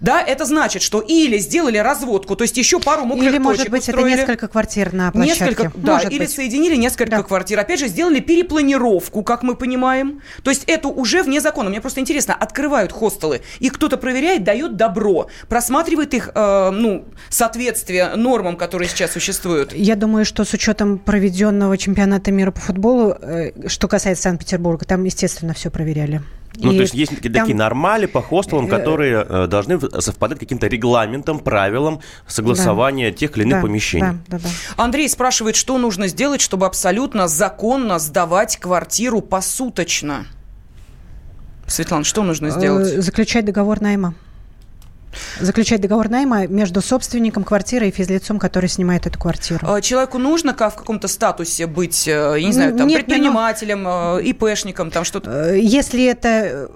Да, 0.00 0.22
это 0.22 0.46
значит, 0.46 0.80
что 0.82 1.00
или 1.00 1.36
сделали 1.38 1.76
разводку, 1.78 2.34
то 2.36 2.42
есть 2.42 2.56
еще 2.56 2.80
пару 2.80 3.04
мокрых 3.04 3.28
Или, 3.28 3.38
может 3.38 3.58
точек 3.58 3.70
быть, 3.72 3.82
это 3.88 3.98
устроили. 3.98 4.16
несколько 4.16 4.48
квартир 4.48 4.92
на 4.94 5.10
площадке. 5.12 5.44
Несколько, 5.44 5.72
да, 5.76 5.92
Может 5.94 6.10
или 6.12 6.18
быть. 6.20 6.30
соединили 6.30 6.76
несколько 6.76 7.10
Да. 7.18 7.22
квартир. 7.22 7.58
Опять 7.58 7.80
же, 7.80 7.88
сделали 7.88 8.20
перепланировку, 8.20 9.22
как 9.22 9.42
мы 9.42 9.54
понимаем. 9.56 10.22
То 10.42 10.50
есть 10.50 10.64
это 10.66 10.88
уже 10.88 11.22
вне 11.22 11.40
закона. 11.40 11.68
Мне 11.70 11.80
просто 11.80 12.00
интересно, 12.00 12.34
открывают 12.34 12.92
хостелы, 12.92 13.42
и 13.58 13.68
кто-то 13.68 13.96
проверяет, 13.98 14.42
дает 14.44 14.76
добро, 14.76 15.28
просматривает 15.48 16.14
их, 16.14 16.30
э, 16.34 16.70
ну, 16.70 17.04
соответствие 17.28 18.14
нормам, 18.16 18.56
которые 18.56 18.88
сейчас 18.88 19.12
существуют. 19.12 19.72
Я 19.74 19.96
думаю, 19.96 20.24
что 20.24 20.44
с 20.44 20.52
учетом 20.54 20.98
проведенного 20.98 21.76
чемпионата 21.78 22.30
мира 22.32 22.50
по 22.50 22.60
футболу, 22.60 23.14
э, 23.20 23.68
что 23.68 23.88
касается 23.88 24.22
Санкт-Петербурга, 24.24 24.84
там, 24.86 25.04
естественно, 25.04 25.54
все 25.54 25.70
проверяли. 25.70 26.22
Ну, 26.56 26.72
И 26.72 26.76
то 26.76 26.82
есть 26.82 26.94
есть 26.94 27.14
такие 27.14 27.32
там- 27.32 27.42
такие 27.44 27.56
нормали 27.56 28.06
по 28.06 28.20
хостелам, 28.20 28.66
Э, 28.66 28.70
которые 28.70 29.24
э, 29.26 29.46
должны 29.46 29.78
совпадать 29.98 30.38
каким-то 30.38 30.66
регламентам, 30.66 31.38
правилам 31.40 32.00
согласования 32.26 33.12
тех 33.12 33.36
или 33.36 33.42
иных 33.44 33.56
Да, 33.56 33.62
помещений. 33.62 34.18
Да, 34.28 34.38
да, 34.38 34.38
да. 34.38 34.48
Андрей 34.82 35.08
спрашивает, 35.08 35.56
что 35.56 35.78
нужно 35.78 36.06
сделать, 36.08 36.40
чтобы 36.40 36.66
абсолютно 36.66 37.28
законно 37.28 37.98
сдавать 37.98 38.56
квартиру 38.58 39.20
посуточно. 39.20 40.26
Светлана, 41.66 42.04
что 42.04 42.22
нужно 42.22 42.50
сделать? 42.50 42.92
Э, 42.92 43.00
Заключать 43.00 43.44
договор 43.44 43.80
найма. 43.80 44.14
Заключать 45.40 45.80
договор 45.80 46.08
найма 46.08 46.46
между 46.46 46.80
собственником 46.80 47.42
квартиры 47.42 47.88
и 47.88 47.90
физлицом, 47.90 48.38
который 48.38 48.68
снимает 48.68 49.06
эту 49.06 49.18
квартиру. 49.18 49.66
Э, 49.66 49.80
Человеку 49.80 50.18
нужно 50.18 50.52
ка- 50.54 50.70
в 50.70 50.76
каком-то 50.76 51.08
статусе 51.08 51.66
быть, 51.66 52.06
э, 52.06 52.36
я 52.38 52.46
не 52.46 52.52
знаю, 52.52 52.76
там, 52.76 52.86
Нет, 52.86 52.98
не 52.98 53.04
предпринимателем, 53.04 53.86
э, 53.88 54.22
ИПшником, 54.24 54.90
там 54.90 55.04
что-то. 55.04 55.54
Если 55.54 56.04
это 56.04 56.70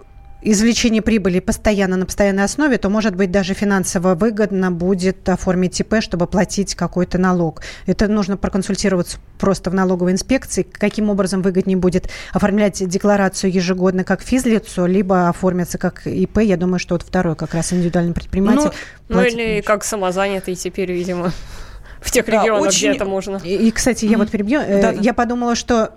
извлечение 0.44 1.02
прибыли 1.02 1.40
постоянно 1.40 1.96
на 1.96 2.07
постоянной 2.07 2.44
основе, 2.44 2.78
то, 2.78 2.88
может 2.90 3.16
быть, 3.16 3.30
даже 3.30 3.54
финансово 3.54 4.14
выгодно 4.14 4.70
будет 4.70 5.28
оформить 5.28 5.80
ИП, 5.80 5.96
чтобы 6.00 6.26
платить 6.26 6.74
какой-то 6.74 7.18
налог. 7.18 7.62
Это 7.87 8.07
нужно 8.09 8.37
проконсультироваться 8.37 9.18
просто 9.38 9.70
в 9.70 9.74
налоговой 9.74 10.12
инспекции, 10.12 10.62
каким 10.62 11.11
образом 11.11 11.42
выгоднее 11.42 11.76
будет 11.76 12.09
оформлять 12.33 12.87
декларацию 12.88 13.52
ежегодно 13.52 14.04
как 14.04 14.22
физлицо, 14.22 14.87
либо 14.87 15.28
оформиться 15.28 15.78
как 15.78 16.07
ИП. 16.07 16.38
Я 16.38 16.57
думаю, 16.57 16.78
что 16.78 16.94
вот 16.94 17.02
второй 17.02 17.37
как 17.37 17.54
раз 17.54 17.72
индивидуальный 17.72 18.12
предприниматель. 18.14 18.70
Ну 19.09 19.14
платит 19.14 19.33
или 19.35 19.46
меньше. 19.46 19.66
как 19.66 19.83
самозанятый 19.85 20.54
теперь, 20.54 20.92
видимо, 20.92 21.33
в 22.00 22.11
тех 22.11 22.26
Да, 22.26 22.42
регионах, 22.42 22.68
очень- 22.68 22.88
где 22.90 22.96
это 22.96 23.04
можно. 23.07 23.40
И, 23.42 23.54
и, 23.68 23.70
кстати, 23.70 24.04
я 24.04 24.18
вот 24.18 24.30
перебью. 24.30 24.61
Э, 24.61 24.83
Да-да. 24.83 25.00
Я 25.00 25.14
подумала, 25.14 25.54
что 25.54 25.94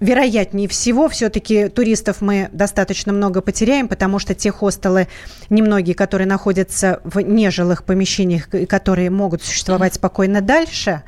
вероятнее 0.00 0.68
всего, 0.68 1.08
все-таки 1.08 1.68
туристов 1.68 2.20
мы 2.20 2.48
достаточно 2.52 3.12
много 3.12 3.40
потеряем, 3.40 3.88
потому 3.88 4.18
что 4.18 4.34
те 4.34 4.50
хостелы, 4.50 5.08
немногие, 5.50 5.94
которые 5.94 6.26
находятся 6.26 7.00
в 7.04 7.20
нежилых 7.20 7.84
помещениях, 7.84 8.48
которые 8.68 9.10
могут 9.10 9.42
существовать 9.42 9.94
спокойно 9.94 10.40
дальше, 10.40 11.02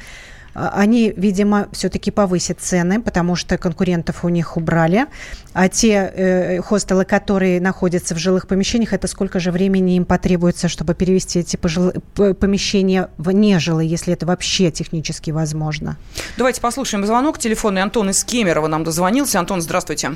они, 0.56 1.12
видимо, 1.16 1.68
все-таки 1.72 2.10
повысят 2.10 2.60
цены, 2.60 3.02
потому 3.02 3.36
что 3.36 3.58
конкурентов 3.58 4.24
у 4.24 4.28
них 4.30 4.56
убрали. 4.56 5.06
А 5.52 5.68
те 5.68 5.92
э, 6.14 6.60
хостелы, 6.62 7.04
которые 7.04 7.60
находятся 7.60 8.14
в 8.14 8.18
жилых 8.18 8.46
помещениях, 8.48 8.92
это 8.92 9.06
сколько 9.06 9.38
же 9.40 9.50
времени 9.52 9.96
им 9.96 10.04
потребуется, 10.04 10.68
чтобы 10.68 10.94
перевести 10.94 11.40
эти 11.40 11.56
пожил- 11.56 11.92
помещения 12.34 13.10
в 13.18 13.30
нежилые, 13.32 13.88
если 13.88 14.12
это 14.14 14.24
вообще 14.26 14.70
технически 14.70 15.30
возможно? 15.30 15.96
Давайте 16.38 16.60
послушаем 16.60 17.04
звонок 17.04 17.38
телефонный. 17.38 17.82
Антон 17.82 18.10
из 18.10 18.24
Кемерово 18.24 18.66
нам 18.68 18.84
дозвонился. 18.84 19.38
Антон, 19.38 19.60
здравствуйте. 19.60 20.12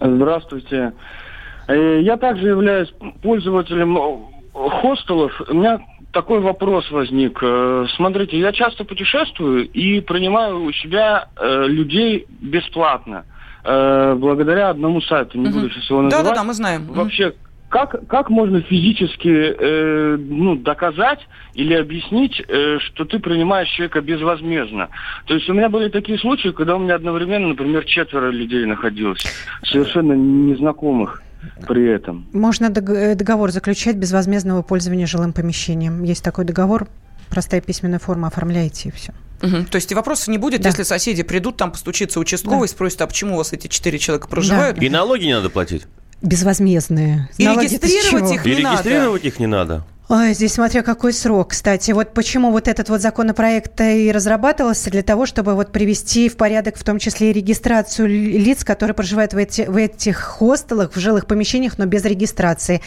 Здравствуйте. 0.00 0.92
Э, 1.68 2.00
Я 2.02 2.16
также 2.16 2.48
являюсь 2.48 2.92
пользователем 3.22 3.96
э, 3.96 4.18
хостелов. 4.82 5.32
У 5.48 5.54
меня 5.54 5.78
такой 6.12 6.40
вопрос 6.40 6.90
возник. 6.90 7.38
Э, 7.42 7.86
Смотрите, 7.96 8.38
я 8.38 8.52
часто 8.52 8.84
путешествую 8.84 9.68
и 9.68 10.00
принимаю 10.00 10.64
у 10.64 10.72
себя 10.72 11.28
э, 11.36 11.66
людей 11.66 12.26
бесплатно. 12.40 13.24
э, 13.64 14.14
Благодаря 14.16 14.70
одному 14.70 15.00
сайту, 15.02 15.38
не 15.38 15.48
буду 15.50 15.70
сейчас 15.70 15.90
его 15.90 16.02
называть. 16.02 16.24
Да-да-да, 16.24 16.44
мы 16.44 16.54
знаем. 16.54 16.86
Вообще, 16.88 17.34
как, 17.70 18.06
как 18.08 18.30
можно 18.30 18.60
физически 18.60 19.28
э, 19.28 20.16
ну, 20.18 20.56
доказать 20.56 21.20
или 21.54 21.72
объяснить, 21.74 22.42
э, 22.46 22.78
что 22.80 23.04
ты 23.04 23.20
принимаешь 23.20 23.68
человека 23.68 24.00
безвозмездно? 24.00 24.88
То 25.26 25.34
есть 25.34 25.48
у 25.48 25.54
меня 25.54 25.68
были 25.68 25.88
такие 25.88 26.18
случаи, 26.18 26.48
когда 26.48 26.74
у 26.74 26.80
меня 26.80 26.96
одновременно, 26.96 27.48
например, 27.48 27.84
четверо 27.84 28.30
людей 28.30 28.66
находилось, 28.66 29.22
совершенно 29.62 30.14
незнакомых 30.14 31.22
при 31.66 31.88
этом. 31.88 32.26
Можно 32.32 32.66
э, 32.66 33.14
договор 33.14 33.52
заключать 33.52 33.96
безвозмездного 33.96 34.62
пользования 34.62 35.06
жилым 35.06 35.32
помещением. 35.32 36.02
Есть 36.02 36.24
такой 36.24 36.44
договор, 36.44 36.88
простая 37.30 37.60
письменная 37.60 38.00
форма, 38.00 38.28
оформляете 38.28 38.88
и 38.88 38.92
все. 38.92 39.12
Мгм. 39.42 39.66
То 39.66 39.76
есть 39.76 39.92
вопросов 39.94 40.26
не 40.26 40.38
будет, 40.38 40.62
Да. 40.62 40.68
если 40.68 40.82
соседи 40.82 41.22
придут, 41.22 41.56
там 41.56 41.70
постучится 41.70 42.18
участковый, 42.18 42.68
спросит, 42.68 43.00
а 43.00 43.06
почему 43.06 43.34
у 43.34 43.38
вас 43.38 43.52
эти 43.52 43.68
четыре 43.68 43.98
человека 43.98 44.28
проживают? 44.28 44.82
И 44.82 44.90
налоги 44.90 45.26
не 45.26 45.34
надо 45.34 45.50
платить. 45.50 45.86
Безвозмездные. 46.22 47.28
И 47.38 47.44
регистрировать 47.44 48.32
их 48.32 48.46
И 48.46 48.56
не 48.56 48.62
надо. 48.62 48.76
регистрировать 48.82 49.24
их 49.24 49.38
не 49.38 49.46
надо. 49.46 49.84
Ой, 50.12 50.34
здесь 50.34 50.54
смотря 50.54 50.82
какой 50.82 51.12
срок, 51.12 51.50
кстати. 51.50 51.92
Вот 51.92 52.14
почему 52.14 52.50
вот 52.50 52.66
этот 52.66 52.88
вот 52.88 53.00
законопроект 53.00 53.80
и 53.80 54.10
разрабатывался 54.10 54.90
для 54.90 55.04
того, 55.04 55.24
чтобы 55.24 55.54
вот 55.54 55.70
привести 55.70 56.28
в 56.28 56.36
порядок 56.36 56.76
в 56.76 56.82
том 56.82 56.98
числе 56.98 57.30
и 57.30 57.32
регистрацию 57.32 58.08
лиц, 58.08 58.64
которые 58.64 58.96
проживают 58.96 59.34
в, 59.34 59.36
эти, 59.36 59.62
в 59.62 59.76
этих 59.76 60.18
хостелах, 60.18 60.96
в 60.96 60.98
жилых 60.98 61.26
помещениях, 61.26 61.78
но 61.78 61.86
без 61.86 62.04
регистрации. 62.04 62.82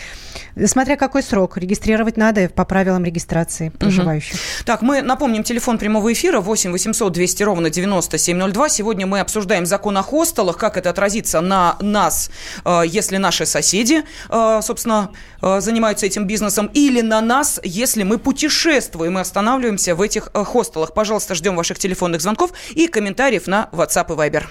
Смотря 0.65 0.97
какой 0.97 1.23
срок. 1.23 1.57
Регистрировать 1.57 2.17
надо 2.17 2.49
по 2.49 2.65
правилам 2.65 3.05
регистрации 3.05 3.69
проживающих. 3.69 4.36
Так, 4.65 4.81
мы 4.81 5.01
напомним 5.01 5.43
телефон 5.43 5.77
прямого 5.77 6.12
эфира 6.12 6.41
8 6.41 6.73
800 6.73 7.13
200 7.13 7.43
ровно 7.43 7.69
9702. 7.69 8.67
Сегодня 8.67 9.07
мы 9.07 9.21
обсуждаем 9.21 9.65
закон 9.65 9.97
о 9.97 10.03
хостелах, 10.03 10.57
как 10.57 10.75
это 10.75 10.89
отразится 10.89 11.39
на 11.39 11.77
нас, 11.79 12.29
э, 12.65 12.81
если 12.86 13.15
наши 13.15 13.45
соседи, 13.45 14.03
э, 14.29 14.59
собственно, 14.62 15.12
э, 15.41 15.62
занимаются 15.62 16.05
этим 16.05 16.27
бизнесом, 16.27 16.69
или 16.73 16.99
на 16.99 17.12
нас, 17.21 17.60
если 17.63 18.04
мы 18.04 18.17
путешествуем 18.17 19.17
и 19.17 19.21
останавливаемся 19.21 19.95
в 19.95 20.02
этих 20.02 20.30
э, 20.34 20.43
хостелах. 20.43 20.93
Пожалуйста, 20.93 21.36
ждем 21.36 21.56
ваших 21.56 21.80
телефонных 21.80 22.21
звонков 22.21 22.52
и 22.71 22.88
комментариев 22.88 23.47
на 23.47 23.69
WhatsApp 23.71 24.13
и 24.13 24.17
Viber. 24.17 24.43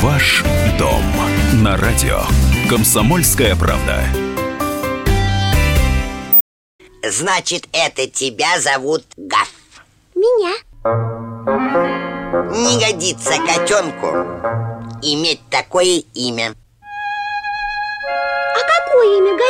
Ваш 0.00 0.42
дом 0.78 1.02
на 1.62 1.76
радио. 1.76 2.22
Комсомольская 2.68 3.54
правда. 3.56 4.02
Значит, 7.02 7.68
это 7.72 8.06
тебя 8.06 8.60
зовут 8.60 9.04
Гав. 9.16 9.50
Меня? 10.14 10.54
Не 12.50 12.80
годится 12.80 13.34
котенку 13.46 14.06
иметь 15.02 15.40
такое 15.50 16.02
имя. 16.14 16.54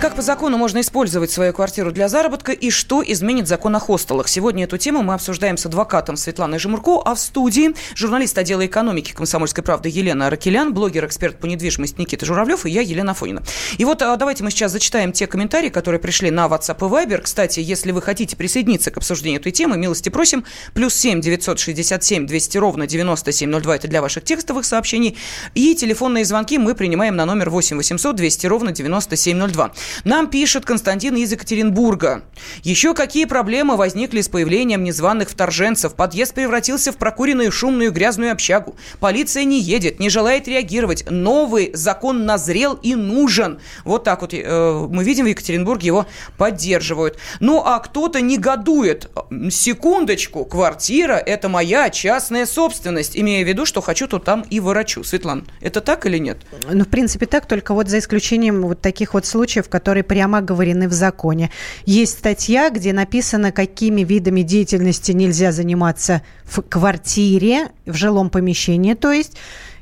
Как 0.00 0.14
по 0.16 0.22
закону 0.22 0.56
можно 0.56 0.80
использовать 0.80 1.30
свою 1.30 1.52
квартиру 1.52 1.92
для 1.92 2.08
заработка 2.08 2.52
и 2.52 2.70
что 2.70 3.04
изменит 3.06 3.46
закон 3.46 3.76
о 3.76 3.78
хостелах? 3.78 4.28
Сегодня 4.28 4.64
эту 4.64 4.78
тему 4.78 5.02
мы 5.02 5.12
обсуждаем 5.12 5.58
с 5.58 5.66
адвокатом 5.66 6.16
Светланой 6.16 6.58
Жемурко, 6.58 7.02
а 7.04 7.14
в 7.14 7.20
студии 7.20 7.74
журналист 7.94 8.38
отдела 8.38 8.64
экономики 8.64 9.12
«Комсомольской 9.12 9.62
правды» 9.62 9.90
Елена 9.90 10.28
Аракелян, 10.28 10.72
блогер-эксперт 10.72 11.38
по 11.38 11.44
недвижимости 11.44 12.00
Никита 12.00 12.24
Журавлев 12.24 12.64
и 12.64 12.70
я, 12.70 12.80
Елена 12.80 13.12
Фонина. 13.12 13.42
И 13.76 13.84
вот 13.84 14.00
а, 14.00 14.16
давайте 14.16 14.42
мы 14.42 14.50
сейчас 14.50 14.72
зачитаем 14.72 15.12
те 15.12 15.26
комментарии, 15.26 15.68
которые 15.68 16.00
пришли 16.00 16.30
на 16.30 16.46
WhatsApp 16.46 16.78
и 16.78 16.90
Viber. 16.90 17.20
Кстати, 17.20 17.60
если 17.60 17.92
вы 17.92 18.00
хотите 18.00 18.36
присоединиться 18.36 18.90
к 18.90 18.96
обсуждению 18.96 19.40
этой 19.40 19.52
темы, 19.52 19.76
милости 19.76 20.08
просим. 20.08 20.44
Плюс 20.72 20.94
7 20.94 21.20
967 21.20 22.26
200 22.26 22.56
ровно 22.56 22.86
9702. 22.86 23.76
Это 23.76 23.86
для 23.86 24.00
ваших 24.00 24.24
текстовых 24.24 24.64
сообщений. 24.64 25.18
И 25.54 25.74
телефонные 25.74 26.24
звонки 26.24 26.56
мы 26.56 26.74
принимаем 26.74 27.16
на 27.16 27.26
номер 27.26 27.50
8 27.50 27.76
800 27.76 28.16
200 28.16 28.46
ровно 28.46 28.72
9702. 28.72 29.72
Нам 30.06 30.30
пишет 30.30 30.64
Константин 30.64 31.16
из 31.16 31.32
Екатеринбурга. 31.32 32.22
Еще 32.62 32.94
какие 32.94 33.24
проблемы 33.24 33.76
возникли 33.76 34.20
с 34.20 34.28
появлением 34.28 34.84
незваных 34.84 35.28
вторженцев? 35.28 35.96
Подъезд 35.96 36.32
превратился 36.32 36.92
в 36.92 36.96
прокуренную 36.96 37.50
шумную 37.50 37.90
грязную 37.90 38.30
общагу. 38.30 38.76
Полиция 39.00 39.42
не 39.42 39.60
едет, 39.60 39.98
не 39.98 40.08
желает 40.08 40.46
реагировать. 40.46 41.10
Новый 41.10 41.72
закон 41.74 42.24
назрел 42.24 42.74
и 42.74 42.94
нужен. 42.94 43.58
Вот 43.84 44.04
так 44.04 44.20
вот 44.20 44.32
э, 44.32 44.86
мы 44.88 45.02
видим 45.02 45.24
в 45.24 45.28
Екатеринбурге 45.28 45.88
его 45.88 46.06
поддерживают. 46.38 47.18
Ну 47.40 47.60
а 47.64 47.80
кто-то 47.80 48.20
негодует. 48.20 49.10
Секундочку, 49.50 50.44
квартира– 50.44 51.14
это 51.26 51.48
моя 51.48 51.90
частная 51.90 52.46
собственность. 52.46 53.18
Имея 53.18 53.44
в 53.44 53.48
виду, 53.48 53.66
что 53.66 53.80
хочу, 53.80 54.06
то 54.06 54.20
там 54.20 54.42
и 54.50 54.60
ворочу. 54.60 55.02
Светлана, 55.02 55.42
это 55.60 55.80
так 55.80 56.06
или 56.06 56.18
нет? 56.18 56.38
Ну, 56.70 56.84
в 56.84 56.88
принципе, 56.88 57.26
так, 57.26 57.46
только 57.46 57.74
вот 57.74 57.88
за 57.88 57.98
исключением 57.98 58.62
вот 58.62 58.80
таких 58.80 59.12
вот 59.12 59.26
случаев, 59.26 59.68
которые 59.68 59.95
прямо 60.02 60.38
оговорены 60.38 60.88
в 60.88 60.92
законе. 60.92 61.50
Есть 61.84 62.18
статья, 62.18 62.70
где 62.70 62.92
написано, 62.92 63.52
какими 63.52 64.02
видами 64.02 64.42
деятельности 64.42 65.12
нельзя 65.12 65.52
заниматься 65.52 66.22
в 66.44 66.62
квартире, 66.62 67.68
в 67.86 67.94
жилом 67.94 68.30
помещении, 68.30 68.94
то 68.94 69.12
есть, 69.12 69.36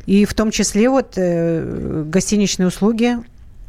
и 0.06 0.24
в 0.24 0.34
том 0.34 0.50
числе 0.50 0.88
вот 0.88 1.14
э, 1.16 2.04
гостиничные 2.06 2.68
услуги 2.68 3.16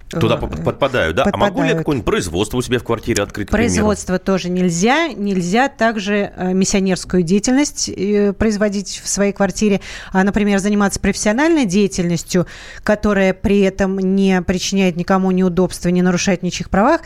Туда 0.09 0.37
подпадают, 0.37 1.15
да? 1.15 1.23
Подпадают. 1.23 1.33
А 1.33 1.37
могу 1.37 1.63
ли 1.63 1.69
я 1.69 1.75
какое-нибудь 1.75 2.05
производство 2.05 2.57
у 2.57 2.61
себя 2.61 2.77
в 2.77 2.83
квартире 2.83 3.23
открыть? 3.23 3.49
Производство 3.49 4.19
тоже 4.19 4.49
нельзя. 4.49 5.07
Нельзя 5.07 5.67
также 5.67 6.31
э, 6.35 6.53
миссионерскую 6.53 7.23
деятельность 7.23 7.89
э, 7.89 8.31
производить 8.33 9.01
в 9.03 9.07
своей 9.07 9.33
квартире. 9.33 9.81
А, 10.11 10.23
например, 10.23 10.59
заниматься 10.59 10.99
профессиональной 10.99 11.65
деятельностью, 11.65 12.45
которая 12.83 13.33
при 13.33 13.61
этом 13.61 13.97
не 13.97 14.41
причиняет 14.43 14.95
никому 14.95 15.31
неудобства, 15.31 15.89
не 15.89 16.03
нарушает 16.03 16.43
ничьих 16.43 16.69
правах, 16.69 17.01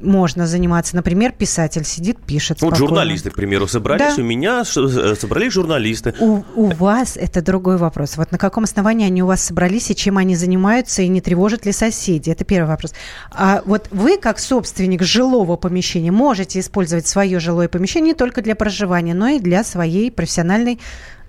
можно 0.00 0.46
заниматься. 0.46 0.96
Например, 0.96 1.32
писатель 1.32 1.84
сидит, 1.84 2.18
пишет 2.18 2.60
Вот 2.62 2.76
журналисты, 2.76 3.30
к 3.30 3.34
примеру, 3.34 3.66
собрались. 3.66 4.16
Да. 4.16 4.22
У 4.22 4.24
меня 4.24 4.62
э, 4.62 5.14
собрались 5.18 5.52
журналисты. 5.52 6.14
У, 6.18 6.42
у 6.54 6.66
вас 6.74 7.16
это 7.16 7.42
другой 7.42 7.76
вопрос. 7.76 8.16
Вот 8.16 8.32
на 8.32 8.38
каком 8.38 8.64
основании 8.64 9.06
они 9.06 9.22
у 9.22 9.26
вас 9.26 9.42
собрались 9.42 9.90
и 9.90 9.96
чем 9.96 10.18
они 10.18 10.36
занимаются, 10.36 11.02
и 11.02 11.08
не 11.08 11.20
тревожат 11.20 11.66
ли 11.66 11.72
соседи? 11.72 12.30
Это 12.30 12.44
первый 12.44 12.68
вопрос. 12.68 12.94
А 13.30 13.62
вот 13.64 13.88
вы, 13.90 14.18
как 14.18 14.38
собственник 14.38 15.02
жилого 15.02 15.56
помещения, 15.56 16.10
можете 16.10 16.60
использовать 16.60 17.06
свое 17.06 17.38
жилое 17.38 17.68
помещение 17.68 18.12
не 18.12 18.14
только 18.14 18.42
для 18.42 18.54
проживания, 18.54 19.14
но 19.14 19.28
и 19.28 19.40
для 19.40 19.64
своей 19.64 20.10
профессиональной 20.10 20.80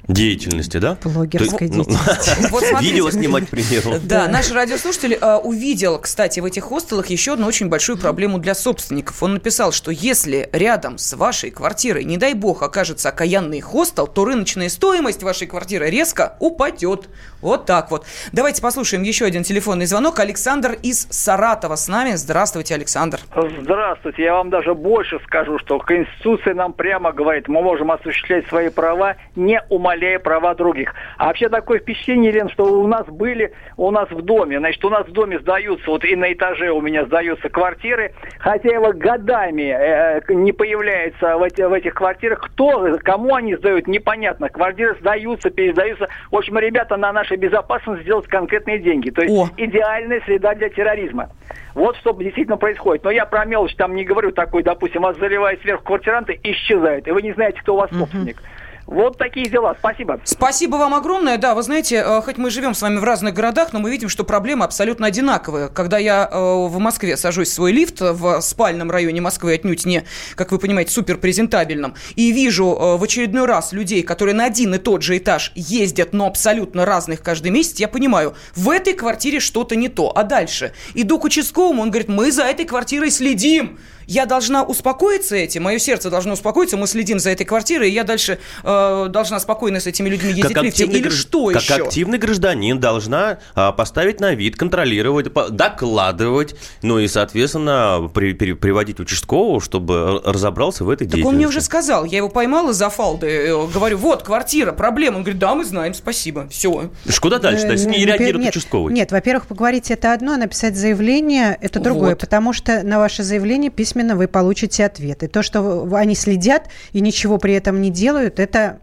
Деятельности, 0.07 0.77
да? 0.77 0.97
Блогерской 1.03 1.67
ну, 1.69 1.83
деятельности. 1.83 2.81
Видео 2.81 3.09
снимать, 3.09 3.47
к 3.47 3.49
примеру. 3.49 3.95
Да, 4.07 4.27
наш 4.27 4.51
радиослушатель 4.51 5.17
э, 5.19 5.35
увидел, 5.35 5.99
кстати, 5.99 6.39
в 6.39 6.45
этих 6.45 6.63
хостелах 6.63 7.07
еще 7.07 7.33
одну 7.33 7.45
очень 7.45 7.67
большую 7.67 7.97
проблему 7.97 8.37
для 8.39 8.55
собственников. 8.55 9.21
Он 9.21 9.33
написал, 9.33 9.71
что 9.71 9.91
если 9.91 10.49
рядом 10.53 10.97
с 10.97 11.13
вашей 11.13 11.51
квартирой, 11.51 12.05
не 12.05 12.17
дай 12.17 12.33
бог, 12.33 12.63
окажется 12.63 13.09
окаянный 13.09 13.59
хостел, 13.59 14.07
то 14.07 14.23
рыночная 14.23 14.69
стоимость 14.69 15.23
вашей 15.23 15.47
квартиры 15.47 15.89
резко 15.89 16.37
упадет. 16.39 17.09
Вот 17.41 17.65
так 17.65 17.91
вот. 17.91 18.05
Давайте 18.31 18.61
послушаем 18.61 19.03
еще 19.03 19.25
один 19.25 19.43
телефонный 19.43 19.85
звонок. 19.85 20.19
Александр 20.19 20.77
из 20.81 21.07
Саратова 21.09 21.75
с 21.75 21.87
нами. 21.87 22.11
Здравствуйте, 22.15 22.75
Александр. 22.75 23.19
Здравствуйте. 23.61 24.23
Я 24.23 24.33
вам 24.33 24.49
даже 24.49 24.73
больше 24.73 25.19
скажу, 25.25 25.59
что 25.59 25.79
Конституция 25.79 26.53
нам 26.53 26.73
прямо 26.73 27.11
говорит, 27.11 27.47
мы 27.47 27.61
можем 27.61 27.91
осуществлять 27.91 28.47
свои 28.47 28.69
права, 28.69 29.17
не 29.35 29.61
умаляя 29.97 30.19
права 30.19 30.53
других. 30.55 30.93
А 31.17 31.27
вообще 31.27 31.49
такое 31.49 31.79
впечатление, 31.79 32.31
Лен, 32.31 32.49
что 32.49 32.65
у 32.65 32.87
нас 32.87 33.05
были, 33.07 33.53
у 33.75 33.91
нас 33.91 34.09
в 34.09 34.21
доме, 34.21 34.59
значит, 34.59 34.83
у 34.85 34.89
нас 34.89 35.07
в 35.07 35.11
доме 35.11 35.39
сдаются, 35.39 35.89
вот 35.89 36.03
и 36.05 36.15
на 36.15 36.31
этаже 36.31 36.71
у 36.71 36.81
меня 36.81 37.05
сдаются 37.05 37.49
квартиры, 37.49 38.13
хозяева 38.39 38.93
годами 38.93 39.75
э, 39.77 40.21
не 40.29 40.51
появляется 40.51 41.37
в, 41.37 41.43
эти, 41.43 41.61
в 41.61 41.73
этих 41.73 41.93
квартирах. 41.93 42.41
Кто, 42.41 42.97
кому 43.03 43.35
они 43.35 43.55
сдают, 43.55 43.87
непонятно. 43.87 44.49
Квартиры 44.49 44.95
сдаются, 44.99 45.49
пересдаются. 45.49 46.07
В 46.31 46.35
общем, 46.35 46.57
ребята 46.59 46.97
на 46.97 47.11
наш 47.11 47.27
нашей 47.27 47.37
безопасности 47.37 48.03
сделать 48.03 48.27
конкретные 48.27 48.79
деньги. 48.79 49.09
То 49.09 49.21
есть 49.21 49.33
О. 49.33 49.49
идеальная 49.57 50.21
среда 50.25 50.55
для 50.55 50.69
терроризма. 50.69 51.29
Вот 51.73 51.95
что 51.97 52.11
действительно 52.13 52.57
происходит. 52.57 53.03
Но 53.03 53.11
я 53.11 53.25
про 53.25 53.45
мелочь 53.45 53.75
там 53.75 53.95
не 53.95 54.03
говорю 54.03 54.31
такой, 54.31 54.63
допустим, 54.63 55.01
вас 55.01 55.17
заливают 55.17 55.61
сверху 55.61 55.83
квартиранты, 55.83 56.39
исчезают, 56.43 57.07
и 57.07 57.11
вы 57.11 57.21
не 57.21 57.33
знаете, 57.33 57.59
кто 57.61 57.75
у 57.75 57.77
вас 57.77 57.89
собственник. 57.91 58.37
Угу. 58.37 58.45
Вот 58.87 59.17
такие 59.17 59.49
дела. 59.49 59.75
Спасибо. 59.77 60.21
Спасибо 60.23 60.77
вам 60.77 60.93
огромное. 60.93 61.37
Да, 61.37 61.55
вы 61.55 61.61
знаете, 61.61 61.97
э, 61.97 62.21
хоть 62.21 62.37
мы 62.37 62.49
живем 62.49 62.73
с 62.73 62.81
вами 62.81 62.97
в 62.99 63.03
разных 63.03 63.33
городах, 63.33 63.73
но 63.73 63.79
мы 63.79 63.91
видим, 63.91 64.07
что 64.07 64.23
проблемы 64.23 64.63
абсолютно 64.63 65.07
одинаковые. 65.07 65.67
Когда 65.67 65.97
я 65.97 66.29
э, 66.31 66.37
в 66.37 66.79
Москве 66.79 67.17
сажусь 67.17 67.49
в 67.49 67.53
свой 67.53 67.73
лифт 67.73 67.99
в 67.99 68.39
спальном 68.39 68.89
районе 68.89 69.19
Москвы, 69.19 69.53
отнюдь 69.53 69.85
не, 69.85 70.05
как 70.35 70.53
вы 70.53 70.57
понимаете, 70.57 70.91
супер 70.91 71.17
презентабельном, 71.17 71.95
и 72.15 72.31
вижу 72.31 72.77
э, 72.79 72.97
в 72.97 73.03
очередной 73.03 73.45
раз 73.45 73.73
людей, 73.73 74.03
которые 74.03 74.35
на 74.35 74.45
один 74.45 74.73
и 74.73 74.77
тот 74.77 75.01
же 75.01 75.17
этаж 75.17 75.51
ездят, 75.55 76.13
но 76.13 76.25
абсолютно 76.25 76.85
разных 76.85 77.21
каждый 77.21 77.51
месяц, 77.51 77.79
я 77.79 77.89
понимаю, 77.89 78.35
в 78.55 78.69
этой 78.69 78.93
квартире 78.93 79.41
что-то 79.41 79.75
не 79.75 79.89
то. 79.89 80.13
А 80.15 80.23
дальше 80.23 80.71
иду 80.93 81.19
к 81.19 81.25
участковому, 81.25 81.81
он 81.81 81.89
говорит, 81.89 82.07
мы 82.07 82.31
за 82.31 82.43
этой 82.43 82.63
квартирой 82.63 83.11
следим 83.11 83.79
я 84.07 84.25
должна 84.25 84.63
успокоиться 84.63 85.35
этим, 85.35 85.63
мое 85.63 85.79
сердце 85.79 86.09
должно 86.09 86.33
успокоиться, 86.33 86.77
мы 86.77 86.87
следим 86.87 87.19
за 87.19 87.29
этой 87.29 87.45
квартирой, 87.45 87.89
и 87.89 87.93
я 87.93 88.03
дальше 88.03 88.39
э, 88.63 89.07
должна 89.09 89.39
спокойно 89.39 89.79
с 89.79 89.87
этими 89.87 90.09
людьми 90.09 90.29
ездить 90.29 90.53
как 90.53 90.63
в 90.63 90.65
лифте. 90.65 90.85
Или 90.85 91.01
гражд... 91.01 91.17
что 91.17 91.47
как 91.47 91.61
еще? 91.61 91.73
Как 91.75 91.87
активный 91.87 92.17
гражданин 92.17 92.79
должна 92.79 93.39
а, 93.53 93.71
поставить 93.71 94.19
на 94.19 94.33
вид, 94.33 94.55
контролировать, 94.55 95.31
докладывать, 95.51 96.55
ну 96.81 96.99
и, 96.99 97.07
соответственно, 97.07 98.09
при, 98.13 98.33
при, 98.33 98.53
приводить 98.53 98.99
участкового, 98.99 99.59
чтобы 99.59 100.21
разобрался 100.23 100.85
в 100.85 100.89
этой 100.89 101.05
так 101.05 101.15
деятельности. 101.15 101.23
Так 101.23 101.29
он 101.29 101.35
мне 101.35 101.47
уже 101.47 101.61
сказал, 101.61 102.05
я 102.05 102.17
его 102.17 102.29
поймала 102.29 102.71
за 102.71 102.89
фалды, 102.89 103.27
э, 103.27 103.67
говорю, 103.67 103.97
вот, 103.97 104.23
квартира, 104.23 104.71
проблема. 104.71 105.17
Он 105.17 105.23
говорит, 105.23 105.39
да, 105.39 105.53
мы 105.53 105.65
знаем, 105.65 105.93
спасибо, 105.93 106.47
все. 106.49 106.89
Куда 107.19 107.39
дальше? 107.39 107.65
То 107.65 107.73
есть 107.73 107.85
не 107.85 108.05
реагирует 108.05 108.45
нет, 108.45 108.55
участковый? 108.55 108.93
Нет, 108.93 109.11
во-первых, 109.11 109.47
поговорить 109.47 109.91
это 109.91 110.13
одно, 110.13 110.33
а 110.33 110.37
написать 110.37 110.77
заявление 110.77 111.57
это 111.59 111.79
другое, 111.81 112.11
вот. 112.11 112.19
потому 112.19 112.53
что 112.53 112.83
на 112.83 112.99
ваше 112.99 113.23
заявление 113.23 113.69
письма 113.69 113.96
письменно 113.97 114.15
вы 114.15 114.27
получите 114.27 114.85
ответ. 114.85 115.23
И 115.23 115.27
то, 115.27 115.41
что 115.41 115.87
они 115.95 116.13
следят 116.13 116.69
и 116.93 117.01
ничего 117.01 117.39
при 117.39 117.53
этом 117.53 117.81
не 117.81 117.89
делают, 117.89 118.39
это 118.39 118.79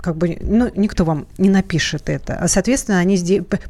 как 0.00 0.16
бы, 0.16 0.38
ну, 0.40 0.70
никто 0.76 1.04
вам 1.04 1.26
не 1.38 1.48
напишет 1.48 2.08
это. 2.08 2.38
А, 2.40 2.48
соответственно, 2.48 2.98
они 2.98 3.16